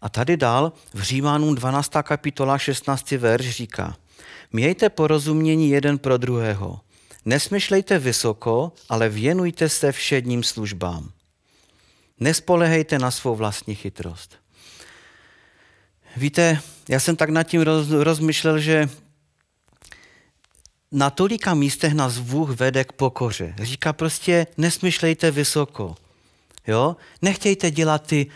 A 0.01 0.09
tady 0.09 0.37
dál 0.37 0.73
v 0.93 1.01
Římanům 1.01 1.55
12. 1.55 1.91
kapitola 2.03 2.57
16. 2.57 3.11
verš 3.11 3.49
říká, 3.49 3.97
mějte 4.51 4.89
porozumění 4.89 5.69
jeden 5.69 5.97
pro 5.97 6.17
druhého. 6.17 6.79
Nesmyšlejte 7.25 7.99
vysoko, 7.99 8.71
ale 8.89 9.09
věnujte 9.09 9.69
se 9.69 9.91
všedním 9.91 10.43
službám. 10.43 11.11
Nespolehejte 12.19 12.99
na 12.99 13.11
svou 13.11 13.35
vlastní 13.35 13.75
chytrost. 13.75 14.35
Víte, 16.17 16.61
já 16.89 16.99
jsem 16.99 17.15
tak 17.15 17.29
nad 17.29 17.43
tím 17.43 17.61
roz, 17.61 17.89
rozmyšlel, 17.89 18.59
že 18.59 18.89
na 20.91 21.09
tolika 21.09 21.53
místech 21.53 21.93
nás 21.93 22.17
Bůh 22.17 22.49
vede 22.49 22.83
k 22.83 22.91
pokoře. 22.91 23.55
Říká 23.61 23.93
prostě, 23.93 24.47
nesmyšlejte 24.57 25.31
vysoko. 25.31 25.95
Jo? 26.67 26.95
Nechtějte 27.21 27.71
dělat 27.71 28.07
ty, 28.07 28.27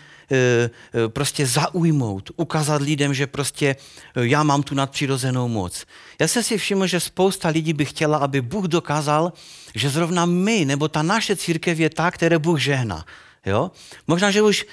prostě 1.07 1.45
zaujmout, 1.45 2.31
ukázat 2.35 2.81
lidem, 2.81 3.13
že 3.13 3.27
prostě 3.27 3.75
e, 4.15 4.27
já 4.27 4.43
mám 4.43 4.63
tu 4.63 4.75
nadpřirozenou 4.75 5.47
moc. 5.47 5.85
Já 6.19 6.27
jsem 6.27 6.43
si 6.43 6.57
všiml, 6.57 6.87
že 6.87 6.99
spousta 6.99 7.49
lidí 7.49 7.73
by 7.73 7.85
chtěla, 7.85 8.17
aby 8.17 8.41
Bůh 8.41 8.65
dokázal, 8.65 9.33
že 9.75 9.89
zrovna 9.89 10.25
my, 10.25 10.65
nebo 10.65 10.87
ta 10.87 11.01
naše 11.01 11.35
církev 11.35 11.79
je 11.79 11.89
ta, 11.89 12.11
které 12.11 12.39
Bůh 12.39 12.59
žehná. 12.59 13.05
Jo? 13.45 13.71
Možná, 14.07 14.31
že 14.31 14.41
už 14.41 14.65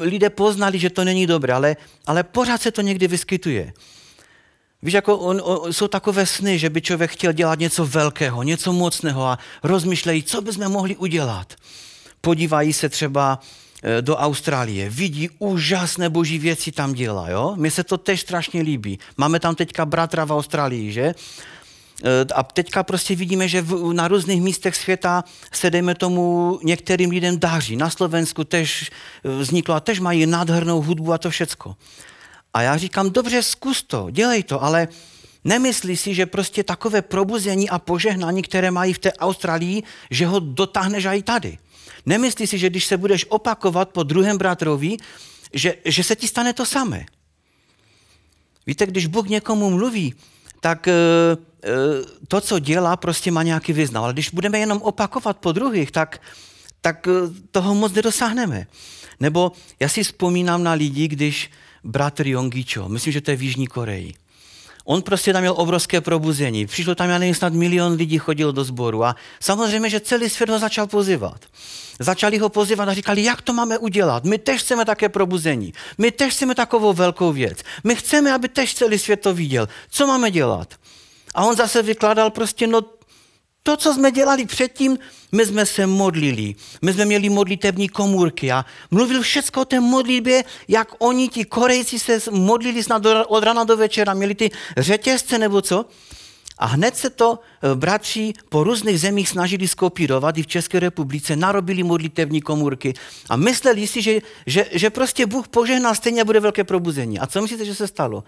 lidé 0.00 0.30
poznali, 0.30 0.78
že 0.78 0.90
to 0.90 1.04
není 1.04 1.26
dobré, 1.26 1.54
ale, 1.54 1.76
ale 2.06 2.22
pořád 2.22 2.62
se 2.62 2.70
to 2.70 2.80
někdy 2.80 3.08
vyskytuje. 3.08 3.72
Víš, 4.84 4.94
jako 4.94 5.16
on, 5.16 5.40
on, 5.44 5.72
jsou 5.72 5.88
takové 5.88 6.26
sny, 6.26 6.58
že 6.58 6.70
by 6.70 6.82
člověk 6.82 7.10
chtěl 7.10 7.32
dělat 7.32 7.58
něco 7.58 7.86
velkého, 7.86 8.42
něco 8.42 8.72
mocného 8.72 9.26
a 9.26 9.38
rozmýšlejí, 9.62 10.22
co 10.22 10.42
bychom 10.42 10.68
mohli 10.68 10.96
udělat. 10.96 11.54
Podívají 12.20 12.72
se 12.72 12.88
třeba 12.88 13.38
e, 13.38 13.73
do 14.00 14.16
Austrálie, 14.16 14.90
vidí 14.90 15.30
úžasné 15.38 16.08
boží 16.08 16.38
věci 16.38 16.72
tam 16.72 16.92
dělá, 16.92 17.30
jo? 17.30 17.54
Mně 17.56 17.70
se 17.70 17.84
to 17.84 17.98
tež 17.98 18.20
strašně 18.20 18.62
líbí. 18.62 18.98
Máme 19.16 19.40
tam 19.40 19.54
teďka 19.54 19.86
bratra 19.86 20.24
v 20.24 20.32
Austrálii, 20.32 20.92
že? 20.92 21.02
E, 21.02 21.14
a 22.34 22.42
teďka 22.42 22.82
prostě 22.82 23.16
vidíme, 23.16 23.48
že 23.48 23.62
v, 23.62 23.92
na 23.92 24.08
různých 24.08 24.42
místech 24.42 24.76
světa 24.76 25.24
se, 25.52 25.70
dejme 25.70 25.94
tomu, 25.94 26.58
některým 26.62 27.10
lidem 27.10 27.38
dáří. 27.38 27.76
Na 27.76 27.90
Slovensku 27.90 28.44
tež 28.44 28.90
e, 29.24 29.28
vzniklo 29.28 29.74
a 29.74 29.80
tež 29.80 30.00
mají 30.00 30.26
nádhernou 30.26 30.82
hudbu 30.82 31.12
a 31.12 31.18
to 31.18 31.30
všecko. 31.30 31.76
A 32.54 32.62
já 32.62 32.76
říkám, 32.76 33.10
dobře, 33.10 33.42
zkus 33.42 33.82
to, 33.82 34.10
dělej 34.10 34.42
to, 34.42 34.62
ale 34.62 34.88
nemyslí 35.44 35.96
si, 35.96 36.14
že 36.14 36.26
prostě 36.26 36.64
takové 36.64 37.02
probuzení 37.02 37.70
a 37.70 37.78
požehnání, 37.78 38.42
které 38.42 38.70
mají 38.70 38.92
v 38.92 38.98
té 38.98 39.12
Austrálii, 39.12 39.82
že 40.10 40.26
ho 40.26 40.40
dotáhneš 40.40 41.04
i 41.04 41.22
tady. 41.22 41.58
Nemyslí 42.06 42.46
si, 42.46 42.58
že 42.58 42.70
když 42.70 42.86
se 42.86 42.96
budeš 42.96 43.26
opakovat 43.28 43.88
po 43.88 44.02
druhém 44.02 44.38
bratrovi, 44.38 44.96
že, 45.52 45.74
že 45.84 46.04
se 46.04 46.16
ti 46.16 46.28
stane 46.28 46.52
to 46.52 46.66
samé. 46.66 47.06
Víte, 48.66 48.86
když 48.86 49.06
Bůh 49.06 49.28
někomu 49.28 49.70
mluví, 49.70 50.14
tak 50.60 50.88
e, 50.88 50.92
e, 50.92 50.96
to, 52.28 52.40
co 52.40 52.58
dělá, 52.58 52.96
prostě 52.96 53.30
má 53.30 53.42
nějaký 53.42 53.72
význam. 53.72 54.04
Ale 54.04 54.12
když 54.12 54.30
budeme 54.30 54.58
jenom 54.58 54.82
opakovat 54.82 55.36
po 55.36 55.52
druhých, 55.52 55.90
tak, 55.90 56.20
tak 56.80 57.08
e, 57.08 57.10
toho 57.50 57.74
moc 57.74 57.92
nedosáhneme. 57.92 58.66
Nebo 59.20 59.52
já 59.80 59.88
si 59.88 60.04
vzpomínám 60.04 60.62
na 60.62 60.72
lidi, 60.72 61.08
když 61.08 61.50
bratr 61.84 62.26
Jongicho, 62.26 62.88
myslím, 62.88 63.12
že 63.12 63.20
to 63.20 63.30
je 63.30 63.36
v 63.36 63.42
Jižní 63.42 63.66
Koreji. 63.66 64.14
On 64.84 65.02
prostě 65.02 65.32
tam 65.32 65.42
měl 65.42 65.54
obrovské 65.56 66.00
probuzení. 66.00 66.66
Přišlo 66.66 66.94
tam, 66.94 67.10
já 67.10 67.18
nevím, 67.18 67.34
snad 67.34 67.52
milion 67.52 67.92
lidí 67.92 68.18
chodil 68.18 68.52
do 68.52 68.64
sboru 68.64 69.04
a 69.04 69.16
samozřejmě, 69.40 69.90
že 69.90 70.00
celý 70.00 70.30
svět 70.30 70.50
ho 70.50 70.58
začal 70.58 70.86
pozývat. 70.86 71.40
Začali 71.98 72.38
ho 72.38 72.48
pozývat 72.48 72.88
a 72.88 72.94
říkali, 72.94 73.24
jak 73.24 73.42
to 73.42 73.52
máme 73.52 73.78
udělat. 73.78 74.24
My 74.24 74.38
tež 74.38 74.60
chceme 74.60 74.84
také 74.84 75.08
probuzení. 75.08 75.72
My 75.98 76.10
tež 76.10 76.34
chceme 76.34 76.54
takovou 76.54 76.92
velkou 76.92 77.32
věc. 77.32 77.58
My 77.84 77.94
chceme, 77.96 78.32
aby 78.34 78.48
tež 78.48 78.74
celý 78.74 78.98
svět 78.98 79.20
to 79.20 79.34
viděl. 79.34 79.68
Co 79.90 80.06
máme 80.06 80.30
dělat? 80.30 80.74
A 81.34 81.44
on 81.44 81.56
zase 81.56 81.82
vykládal 81.82 82.30
prostě, 82.30 82.66
no 82.66 82.80
to, 83.66 83.76
co 83.76 83.94
jsme 83.94 84.12
dělali 84.12 84.46
předtím, 84.46 84.98
my 85.32 85.46
jsme 85.46 85.66
se 85.66 85.86
modlili, 85.86 86.54
my 86.82 86.92
jsme 86.92 87.04
měli 87.04 87.28
modlitební 87.28 87.88
komůrky 87.88 88.52
a 88.52 88.64
mluvil 88.90 89.22
všechno 89.22 89.62
o 89.62 89.64
té 89.64 89.80
modlitbě, 89.80 90.44
jak 90.68 90.88
oni, 90.98 91.28
ti 91.28 91.44
Korejci, 91.44 91.98
se 91.98 92.20
modlili 92.30 92.82
snad 92.82 93.02
od 93.26 93.44
rana 93.44 93.64
do 93.64 93.76
večera, 93.76 94.14
měli 94.14 94.34
ty 94.34 94.50
řetězce 94.76 95.38
nebo 95.38 95.62
co. 95.62 95.84
A 96.58 96.66
hned 96.66 96.96
se 96.96 97.10
to 97.10 97.38
eh, 97.38 97.74
bratři 97.74 98.32
po 98.48 98.64
různých 98.64 99.00
zemích 99.00 99.28
snažili 99.28 99.68
skopírovat, 99.68 100.38
i 100.38 100.42
v 100.42 100.46
České 100.46 100.80
republice, 100.80 101.36
narobili 101.36 101.82
modlitevní 101.82 102.40
komůrky 102.40 102.94
a 103.28 103.36
mysleli 103.36 103.86
si, 103.86 104.02
že, 104.02 104.20
že, 104.46 104.66
že 104.72 104.90
prostě 104.90 105.26
Bůh 105.26 105.48
požehná, 105.48 105.94
stejně 105.94 106.24
bude 106.24 106.40
velké 106.40 106.64
probuzení. 106.64 107.18
A 107.18 107.26
co 107.26 107.42
myslíte, 107.42 107.64
že 107.64 107.74
se 107.74 107.88
stalo? 107.88 108.24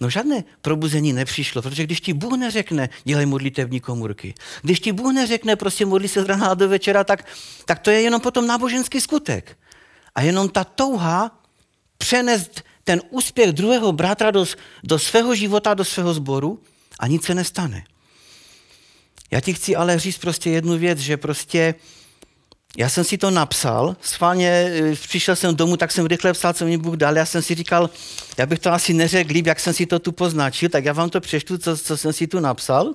No 0.00 0.10
žádné 0.10 0.44
probuzení 0.62 1.12
nepřišlo, 1.12 1.62
protože 1.62 1.84
když 1.84 2.00
ti 2.00 2.12
Bůh 2.12 2.38
neřekne, 2.38 2.88
dělej 3.04 3.26
modlitevní 3.26 3.80
komůrky, 3.80 4.34
když 4.62 4.80
ti 4.80 4.92
Bůh 4.92 5.14
neřekne, 5.14 5.56
prostě 5.56 5.86
modli 5.86 6.08
se 6.08 6.22
z 6.22 6.26
rana 6.26 6.54
do 6.54 6.68
večera, 6.68 7.04
tak, 7.04 7.26
tak 7.64 7.78
to 7.78 7.90
je 7.90 8.00
jenom 8.00 8.20
potom 8.20 8.46
náboženský 8.46 9.00
skutek. 9.00 9.58
A 10.14 10.22
jenom 10.22 10.48
ta 10.48 10.64
touha 10.64 11.42
přenést 11.98 12.62
ten 12.84 13.02
úspěch 13.10 13.52
druhého 13.52 13.92
bratra 13.92 14.30
do, 14.30 14.46
do 14.84 14.98
svého 14.98 15.34
života, 15.34 15.74
do 15.74 15.84
svého 15.84 16.14
sboru 16.14 16.62
a 16.98 17.06
nic 17.06 17.24
se 17.24 17.34
nestane. 17.34 17.84
Já 19.30 19.40
ti 19.40 19.54
chci 19.54 19.76
ale 19.76 19.98
říct 19.98 20.18
prostě 20.18 20.50
jednu 20.50 20.78
věc, 20.78 20.98
že 20.98 21.16
prostě 21.16 21.74
já 22.76 22.88
jsem 22.88 23.04
si 23.04 23.18
to 23.18 23.30
napsal, 23.30 23.96
schválně 24.00 24.48
eh, 24.48 24.96
přišel 24.96 25.36
jsem 25.36 25.56
domů, 25.56 25.76
tak 25.76 25.92
jsem 25.92 26.06
rychle 26.06 26.32
psal, 26.32 26.52
co 26.52 26.64
mi 26.64 26.78
Bůh 26.78 26.96
dal. 26.96 27.16
Já 27.16 27.26
jsem 27.26 27.42
si 27.42 27.54
říkal, 27.54 27.90
já 28.38 28.46
bych 28.46 28.58
to 28.58 28.72
asi 28.72 28.94
neřekl 28.94 29.32
líp, 29.32 29.46
jak 29.46 29.60
jsem 29.60 29.74
si 29.74 29.86
to 29.86 29.98
tu 29.98 30.12
poznačil, 30.12 30.68
tak 30.68 30.84
já 30.84 30.92
vám 30.92 31.10
to 31.10 31.20
přečtu, 31.20 31.58
co, 31.58 31.76
co 31.76 31.96
jsem 31.96 32.12
si 32.12 32.26
tu 32.26 32.40
napsal. 32.40 32.94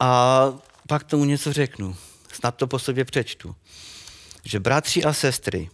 A 0.00 0.52
pak 0.88 1.04
tomu 1.04 1.24
něco 1.24 1.52
řeknu. 1.52 1.96
Snad 2.32 2.56
to 2.56 2.66
po 2.66 2.78
sobě 2.78 3.04
přečtu. 3.04 3.54
Že 4.44 4.60
bratři 4.60 5.04
a 5.04 5.12
sestry, 5.12 5.70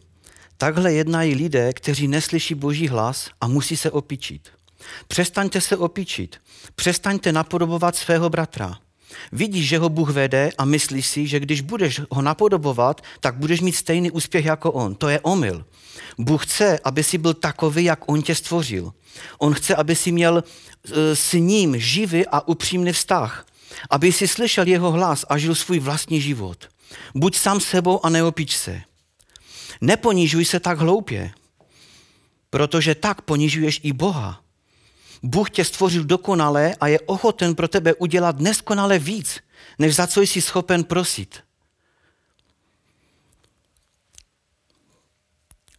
takhle 0.56 0.92
jednají 0.92 1.34
lidé, 1.34 1.72
kteří 1.72 2.08
neslyší 2.08 2.54
boží 2.54 2.88
hlas 2.88 3.30
a 3.40 3.48
musí 3.48 3.76
se 3.76 3.90
opičit. 3.90 4.48
Přestaňte 5.08 5.60
se 5.60 5.76
opičit. 5.76 6.36
Přestaňte 6.74 7.32
napodobovat 7.32 7.96
svého 7.96 8.30
bratra. 8.30 8.78
Vidíš, 9.32 9.68
že 9.68 9.78
ho 9.78 9.88
Bůh 9.88 10.10
vede 10.10 10.50
a 10.58 10.64
myslíš 10.64 11.06
si, 11.06 11.26
že 11.26 11.40
když 11.40 11.60
budeš 11.60 12.00
ho 12.10 12.22
napodobovat, 12.22 13.00
tak 13.20 13.36
budeš 13.36 13.60
mít 13.60 13.72
stejný 13.72 14.10
úspěch 14.10 14.44
jako 14.44 14.72
on. 14.72 14.94
To 14.94 15.08
je 15.08 15.20
omyl. 15.20 15.64
Bůh 16.18 16.46
chce, 16.46 16.78
aby 16.84 17.04
si 17.04 17.18
byl 17.18 17.34
takový, 17.34 17.84
jak 17.84 18.00
on 18.06 18.22
tě 18.22 18.34
stvořil. 18.34 18.92
On 19.38 19.54
chce, 19.54 19.76
aby 19.76 19.96
si 19.96 20.12
měl 20.12 20.42
e, 20.42 21.16
s 21.16 21.32
ním 21.32 21.78
živý 21.78 22.26
a 22.26 22.48
upřímný 22.48 22.92
vztah. 22.92 23.46
Aby 23.90 24.12
si 24.12 24.28
slyšel 24.28 24.66
jeho 24.66 24.90
hlas 24.90 25.24
a 25.28 25.38
žil 25.38 25.54
svůj 25.54 25.78
vlastní 25.78 26.20
život. 26.20 26.68
Buď 27.14 27.36
sám 27.36 27.60
sebou 27.60 28.06
a 28.06 28.08
neopič 28.08 28.56
se. 28.56 28.80
Neponižuj 29.80 30.44
se 30.44 30.60
tak 30.60 30.78
hloupě, 30.78 31.30
protože 32.50 32.94
tak 32.94 33.22
ponižuješ 33.22 33.80
i 33.82 33.92
Boha. 33.92 34.42
Bůh 35.22 35.50
tě 35.50 35.64
stvořil 35.64 36.04
dokonale 36.04 36.74
a 36.80 36.88
je 36.88 37.00
ochoten 37.00 37.54
pro 37.54 37.68
tebe 37.68 37.94
udělat 37.94 38.40
neskonale 38.40 38.98
víc, 38.98 39.40
než 39.78 39.94
za 39.94 40.06
co 40.06 40.20
jsi 40.20 40.42
schopen 40.42 40.84
prosit. 40.84 41.40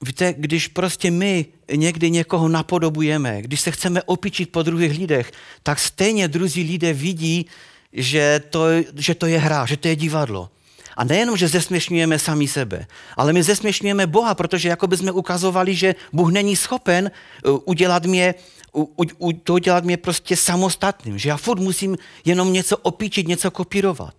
Víte, 0.01 0.33
když 0.37 0.67
prostě 0.67 1.11
my 1.11 1.45
někdy 1.75 2.11
někoho 2.11 2.47
napodobujeme, 2.47 3.41
když 3.41 3.61
se 3.61 3.71
chceme 3.71 4.03
opičit 4.03 4.51
po 4.51 4.63
druhých 4.63 4.99
lidech, 4.99 5.31
tak 5.63 5.79
stejně 5.79 6.27
druzí 6.27 6.63
lidé 6.63 6.93
vidí, 6.93 7.45
že 7.93 8.43
to, 8.49 8.65
že 8.95 9.15
to 9.15 9.25
je 9.25 9.39
hra, 9.39 9.65
že 9.65 9.77
to 9.77 9.87
je 9.87 9.95
divadlo. 9.95 10.49
A 10.97 11.03
nejenom, 11.03 11.37
že 11.37 11.47
zesměšňujeme 11.47 12.19
sami 12.19 12.47
sebe, 12.47 12.87
ale 13.17 13.33
my 13.33 13.43
zesměšňujeme 13.43 14.07
Boha, 14.07 14.35
protože 14.35 14.69
jako 14.69 14.87
by 14.87 14.97
jsme 14.97 15.11
ukazovali, 15.11 15.75
že 15.75 15.95
Bůh 16.13 16.31
není 16.31 16.55
schopen 16.55 17.11
uh, 17.45 17.59
udělat 17.65 18.05
mě, 18.05 18.35
u, 18.73 19.05
u, 19.17 19.31
to 19.31 19.53
udělat 19.53 19.83
mě 19.83 19.97
prostě 19.97 20.35
samostatným, 20.35 21.17
že 21.17 21.29
já 21.29 21.37
furt 21.37 21.59
musím 21.59 21.97
jenom 22.25 22.53
něco 22.53 22.77
opíčit, 22.77 23.27
něco 23.27 23.51
kopírovat. 23.51 24.13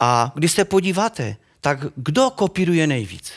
A 0.00 0.32
když 0.34 0.52
se 0.52 0.64
podíváte, 0.64 1.36
tak 1.60 1.78
kdo 1.96 2.30
kopíruje 2.30 2.86
nejvíc? 2.86 3.32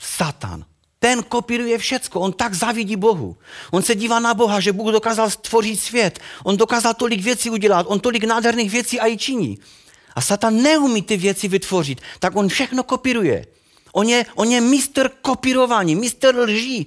Satan. 0.00 0.64
Ten 0.98 1.22
kopíruje 1.22 1.78
všecko, 1.78 2.20
on 2.20 2.32
tak 2.32 2.54
zavidí 2.54 2.96
Bohu. 2.96 3.36
On 3.70 3.82
se 3.82 3.94
dívá 3.94 4.20
na 4.20 4.34
Boha, 4.34 4.60
že 4.60 4.72
Bůh 4.72 4.92
dokázal 4.92 5.30
stvořit 5.30 5.80
svět, 5.80 6.18
on 6.44 6.56
dokázal 6.56 6.94
tolik 6.94 7.22
věcí 7.22 7.50
udělat, 7.50 7.86
on 7.88 8.00
tolik 8.00 8.24
nádherných 8.24 8.70
věcí 8.70 9.00
a 9.00 9.06
i 9.06 9.16
činí. 9.16 9.58
A 10.14 10.20
Satan 10.20 10.62
neumí 10.62 11.02
ty 11.02 11.16
věci 11.16 11.48
vytvořit, 11.48 12.00
tak 12.18 12.36
on 12.36 12.48
všechno 12.48 12.82
kopíruje. 12.82 13.46
On 13.92 14.08
je, 14.08 14.26
on 14.34 14.50
je 14.50 14.60
mistr 14.60 15.10
kopírování, 15.22 15.96
mistr 15.96 16.36
lží. 16.36 16.86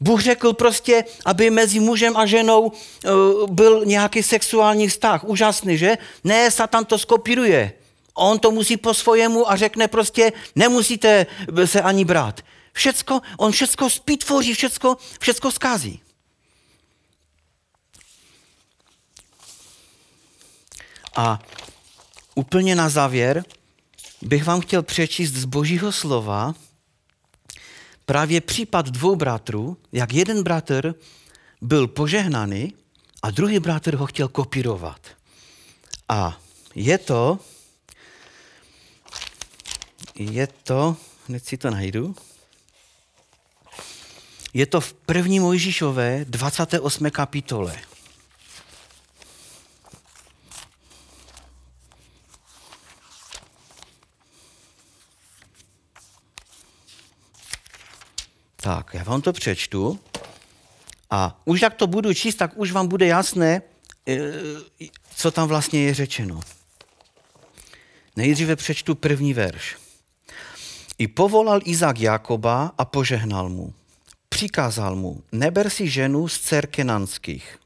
Bůh 0.00 0.22
řekl 0.22 0.52
prostě, 0.52 1.04
aby 1.24 1.50
mezi 1.50 1.80
mužem 1.80 2.16
a 2.16 2.26
ženou 2.26 2.60
uh, 2.60 3.50
byl 3.50 3.84
nějaký 3.84 4.22
sexuální 4.22 4.88
vztah. 4.88 5.24
Úžasný, 5.24 5.78
že? 5.78 5.98
Ne, 6.24 6.50
Satan 6.50 6.84
to 6.84 6.98
skopíruje. 6.98 7.72
On 8.14 8.38
to 8.38 8.50
musí 8.50 8.76
po 8.76 8.94
svojemu 8.94 9.50
a 9.50 9.56
řekne 9.56 9.88
prostě, 9.88 10.32
nemusíte 10.56 11.26
se 11.64 11.82
ani 11.82 12.04
brát. 12.04 12.40
Všecko, 12.72 13.20
on 13.36 13.52
všecko 13.52 13.90
spítvoří, 13.90 14.54
všecko, 14.54 14.96
všecko 15.20 15.50
zkází. 15.50 16.00
A 21.16 21.38
úplně 22.34 22.74
na 22.74 22.88
závěr 22.88 23.44
bych 24.22 24.44
vám 24.44 24.60
chtěl 24.60 24.82
přečíst 24.82 25.32
z 25.32 25.44
Božího 25.44 25.92
slova 25.92 26.54
právě 28.10 28.40
případ 28.40 28.88
dvou 28.88 29.16
bratrů, 29.16 29.76
jak 29.92 30.12
jeden 30.12 30.42
bratr 30.42 30.94
byl 31.60 31.88
požehnaný 31.88 32.74
a 33.22 33.30
druhý 33.30 33.60
bratr 33.60 33.94
ho 33.94 34.06
chtěl 34.06 34.28
kopírovat. 34.28 35.00
A 36.08 36.40
je 36.74 36.98
to, 36.98 37.38
je 40.14 40.46
to, 40.46 40.96
hned 41.28 41.46
si 41.46 41.56
to 41.56 41.70
najdu, 41.70 42.16
je 44.54 44.66
to 44.66 44.80
v 44.80 44.92
první 44.92 45.40
Mojžíšové 45.40 46.24
28. 46.28 47.10
kapitole. 47.10 47.78
Tak, 58.70 58.94
já 58.94 59.02
vám 59.02 59.22
to 59.22 59.32
přečtu. 59.32 60.00
A 61.10 61.40
už 61.44 61.62
jak 61.62 61.74
to 61.74 61.86
budu 61.86 62.14
číst, 62.14 62.34
tak 62.34 62.52
už 62.56 62.72
vám 62.72 62.88
bude 62.88 63.06
jasné, 63.06 63.62
eh, 64.08 64.18
co 65.16 65.30
tam 65.30 65.48
vlastně 65.48 65.82
je 65.82 65.94
řečeno. 65.94 66.40
Nejdříve 68.16 68.56
přečtu 68.56 68.94
první 68.94 69.34
verš. 69.34 69.76
I 70.98 71.08
povolal 71.08 71.60
Izák 71.64 72.00
Jakoba 72.00 72.72
a 72.78 72.84
požehnal 72.84 73.48
mu. 73.48 73.74
Přikázal 74.28 74.96
mu, 74.96 75.22
neber 75.32 75.70
si 75.70 75.88
ženu 75.88 76.28
z 76.28 76.38
dcer 76.38 76.66
kenanských. 76.66 77.58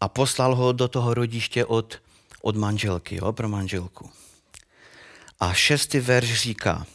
A 0.00 0.08
poslal 0.08 0.54
ho 0.54 0.72
do 0.72 0.88
toho 0.88 1.14
rodiště 1.14 1.64
od, 1.64 1.98
od 2.42 2.56
manželky, 2.56 3.16
jo, 3.16 3.32
pro 3.32 3.48
manželku. 3.48 4.19
A 5.40 5.52
šestý 5.52 6.00
verš 6.00 6.40
říká, 6.40 6.86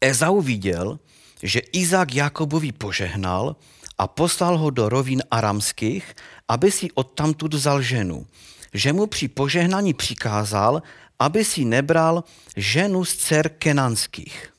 Ezau 0.00 0.40
viděl, 0.40 0.98
že 1.42 1.60
Izák 1.60 2.14
Jakobovi 2.14 2.72
požehnal 2.72 3.56
a 3.98 4.06
poslal 4.06 4.58
ho 4.58 4.70
do 4.70 4.88
rovin 4.88 5.22
aramských, 5.30 6.14
aby 6.48 6.70
si 6.70 6.92
odtamtud 6.92 7.54
vzal 7.54 7.82
ženu. 7.82 8.26
Že 8.74 8.92
mu 8.92 9.06
při 9.06 9.28
požehnání 9.28 9.94
přikázal, 9.94 10.82
aby 11.18 11.44
si 11.44 11.64
nebral 11.64 12.24
ženu 12.56 13.04
z 13.04 13.16
dcer 13.16 13.48
kenanských. 13.48 14.52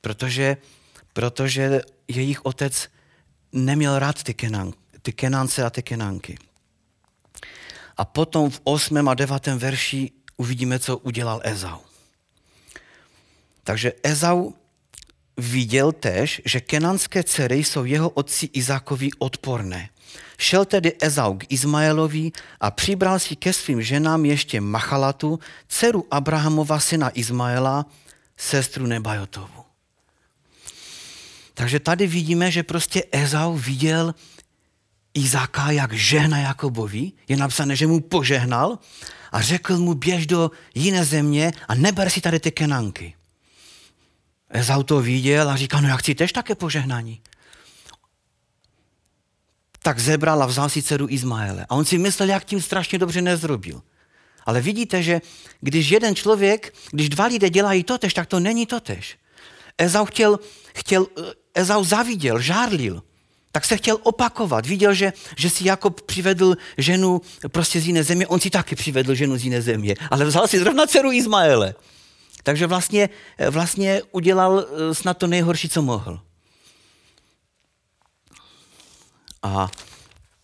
Protože, 0.00 0.56
protože 1.12 1.80
jejich 2.08 2.44
otec 2.46 2.88
neměl 3.52 3.98
rád 3.98 4.22
ty, 4.22 4.34
kenan, 4.34 4.72
ty 5.02 5.12
kenance 5.12 5.64
a 5.64 5.70
ty 5.70 5.82
kenanky. 5.82 6.38
A 7.96 8.04
potom 8.04 8.50
v 8.50 8.60
8. 8.64 9.08
a 9.08 9.14
9. 9.14 9.46
verši 9.46 10.10
uvidíme, 10.36 10.78
co 10.78 10.96
udělal 10.96 11.40
Ezau. 11.44 11.87
Takže 13.68 13.92
Ezau 14.02 14.52
viděl 15.36 15.92
tež, 15.92 16.42
že 16.44 16.60
kenanské 16.60 17.24
dcery 17.24 17.56
jsou 17.64 17.84
jeho 17.84 18.08
otci 18.08 18.48
Izákovi 18.52 19.10
odporné. 19.18 19.88
Šel 20.38 20.64
tedy 20.64 20.92
Ezau 21.00 21.36
k 21.36 21.52
Izmaelovi 21.52 22.32
a 22.60 22.70
přibral 22.70 23.18
si 23.18 23.36
ke 23.36 23.52
svým 23.52 23.82
ženám 23.82 24.24
ještě 24.24 24.60
Machalatu, 24.60 25.38
dceru 25.68 26.06
Abrahamova 26.10 26.80
syna 26.80 27.10
Izmaela, 27.14 27.86
sestru 28.36 28.86
Nebajotovu. 28.86 29.64
Takže 31.54 31.80
tady 31.80 32.06
vidíme, 32.06 32.50
že 32.50 32.62
prostě 32.62 33.04
Ezau 33.12 33.54
viděl 33.54 34.14
Izáka, 35.14 35.70
jak 35.70 35.92
žehna 35.92 36.38
Jakobovi, 36.38 37.12
je 37.28 37.36
napsané, 37.36 37.76
že 37.76 37.86
mu 37.86 38.00
požehnal 38.00 38.78
a 39.32 39.42
řekl 39.42 39.78
mu, 39.78 39.94
běž 39.94 40.26
do 40.26 40.50
jiné 40.74 41.04
země 41.04 41.52
a 41.68 41.74
neber 41.74 42.10
si 42.10 42.20
tady 42.20 42.40
ty 42.40 42.50
kenanky. 42.50 43.17
Ezau 44.50 44.82
to 44.82 45.00
viděl 45.00 45.50
a 45.50 45.56
říká, 45.56 45.80
no 45.80 45.88
já 45.88 45.96
chci 45.96 46.14
tež 46.14 46.32
také 46.32 46.54
požehnání. 46.54 47.20
Tak 49.82 49.98
zebral 49.98 50.42
a 50.42 50.46
vzal 50.46 50.68
si 50.68 50.82
dceru 50.82 51.06
Izmaele. 51.10 51.66
A 51.68 51.74
on 51.74 51.84
si 51.84 51.98
myslel, 51.98 52.28
jak 52.28 52.44
tím 52.44 52.62
strašně 52.62 52.98
dobře 52.98 53.22
nezrobil. 53.22 53.82
Ale 54.46 54.60
vidíte, 54.60 55.02
že 55.02 55.20
když 55.60 55.90
jeden 55.90 56.14
člověk, 56.14 56.74
když 56.90 57.08
dva 57.08 57.26
lidé 57.26 57.50
dělají 57.50 57.84
to 57.84 57.98
tež, 57.98 58.14
tak 58.14 58.26
to 58.26 58.40
není 58.40 58.66
to 58.66 58.80
tež. 58.80 59.18
Ezau 59.78 60.04
chtěl, 60.04 60.38
chtěl, 60.74 61.06
Ezau 61.54 61.84
zaviděl, 61.84 62.40
žárlil, 62.40 63.02
tak 63.52 63.64
se 63.64 63.76
chtěl 63.76 63.98
opakovat. 64.02 64.66
Viděl, 64.66 64.94
že, 64.94 65.12
že 65.36 65.50
si 65.50 65.68
Jakob 65.68 66.00
přivedl 66.00 66.56
ženu 66.78 67.20
prostě 67.48 67.80
z 67.80 67.86
jiné 67.86 68.04
země, 68.04 68.26
on 68.26 68.40
si 68.40 68.50
taky 68.50 68.76
přivedl 68.76 69.14
ženu 69.14 69.36
z 69.36 69.44
jiné 69.44 69.62
země, 69.62 69.94
ale 70.10 70.24
vzal 70.24 70.48
si 70.48 70.58
zrovna 70.58 70.86
dceru 70.86 71.12
Izmaele. 71.12 71.74
Takže 72.42 72.66
vlastně, 72.66 73.08
vlastně 73.50 74.02
udělal 74.12 74.66
eh, 74.66 74.94
snad 74.94 75.18
to 75.18 75.26
nejhorší, 75.26 75.68
co 75.68 75.82
mohl. 75.82 76.20
A 79.42 79.70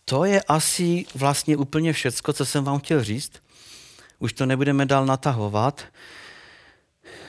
to 0.05 0.25
je 0.25 0.41
asi 0.41 1.05
vlastně 1.15 1.57
úplně 1.57 1.93
všecko, 1.93 2.33
co 2.33 2.45
jsem 2.45 2.63
vám 2.63 2.79
chtěl 2.79 3.03
říct. 3.03 3.31
Už 4.19 4.33
to 4.33 4.45
nebudeme 4.45 4.85
dál 4.85 5.05
natahovat. 5.05 5.83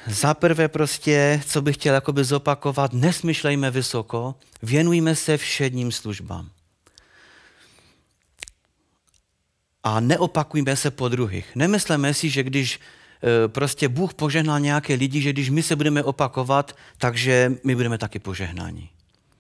Za 0.07 0.35
prvé 0.35 0.69
prostě, 0.69 1.43
co 1.47 1.63
bych 1.63 1.77
chtěl 1.77 1.95
jakoby 1.95 2.25
zopakovat, 2.25 2.93
nesmyšlejme 2.93 3.71
vysoko, 3.71 4.35
věnujme 4.63 5.15
se 5.15 5.37
všedním 5.37 5.93
službám. 5.93 6.51
a 9.87 10.01
neopakujme 10.01 10.77
se 10.77 10.91
po 10.91 11.09
druhých. 11.09 11.47
Nemyslíme 11.55 12.15
si, 12.15 12.31
že 12.31 12.43
když 12.43 12.81
prostě 13.47 13.89
Bůh 13.89 14.15
požehnal 14.15 14.61
nějaké 14.61 14.95
lidi, 14.95 15.21
že 15.21 15.33
když 15.33 15.51
my 15.51 15.63
se 15.63 15.77
budeme 15.77 16.03
opakovat, 16.03 16.77
takže 16.99 17.53
my 17.65 17.75
budeme 17.75 17.99
taky 17.99 18.19
požehnáni. 18.19 18.89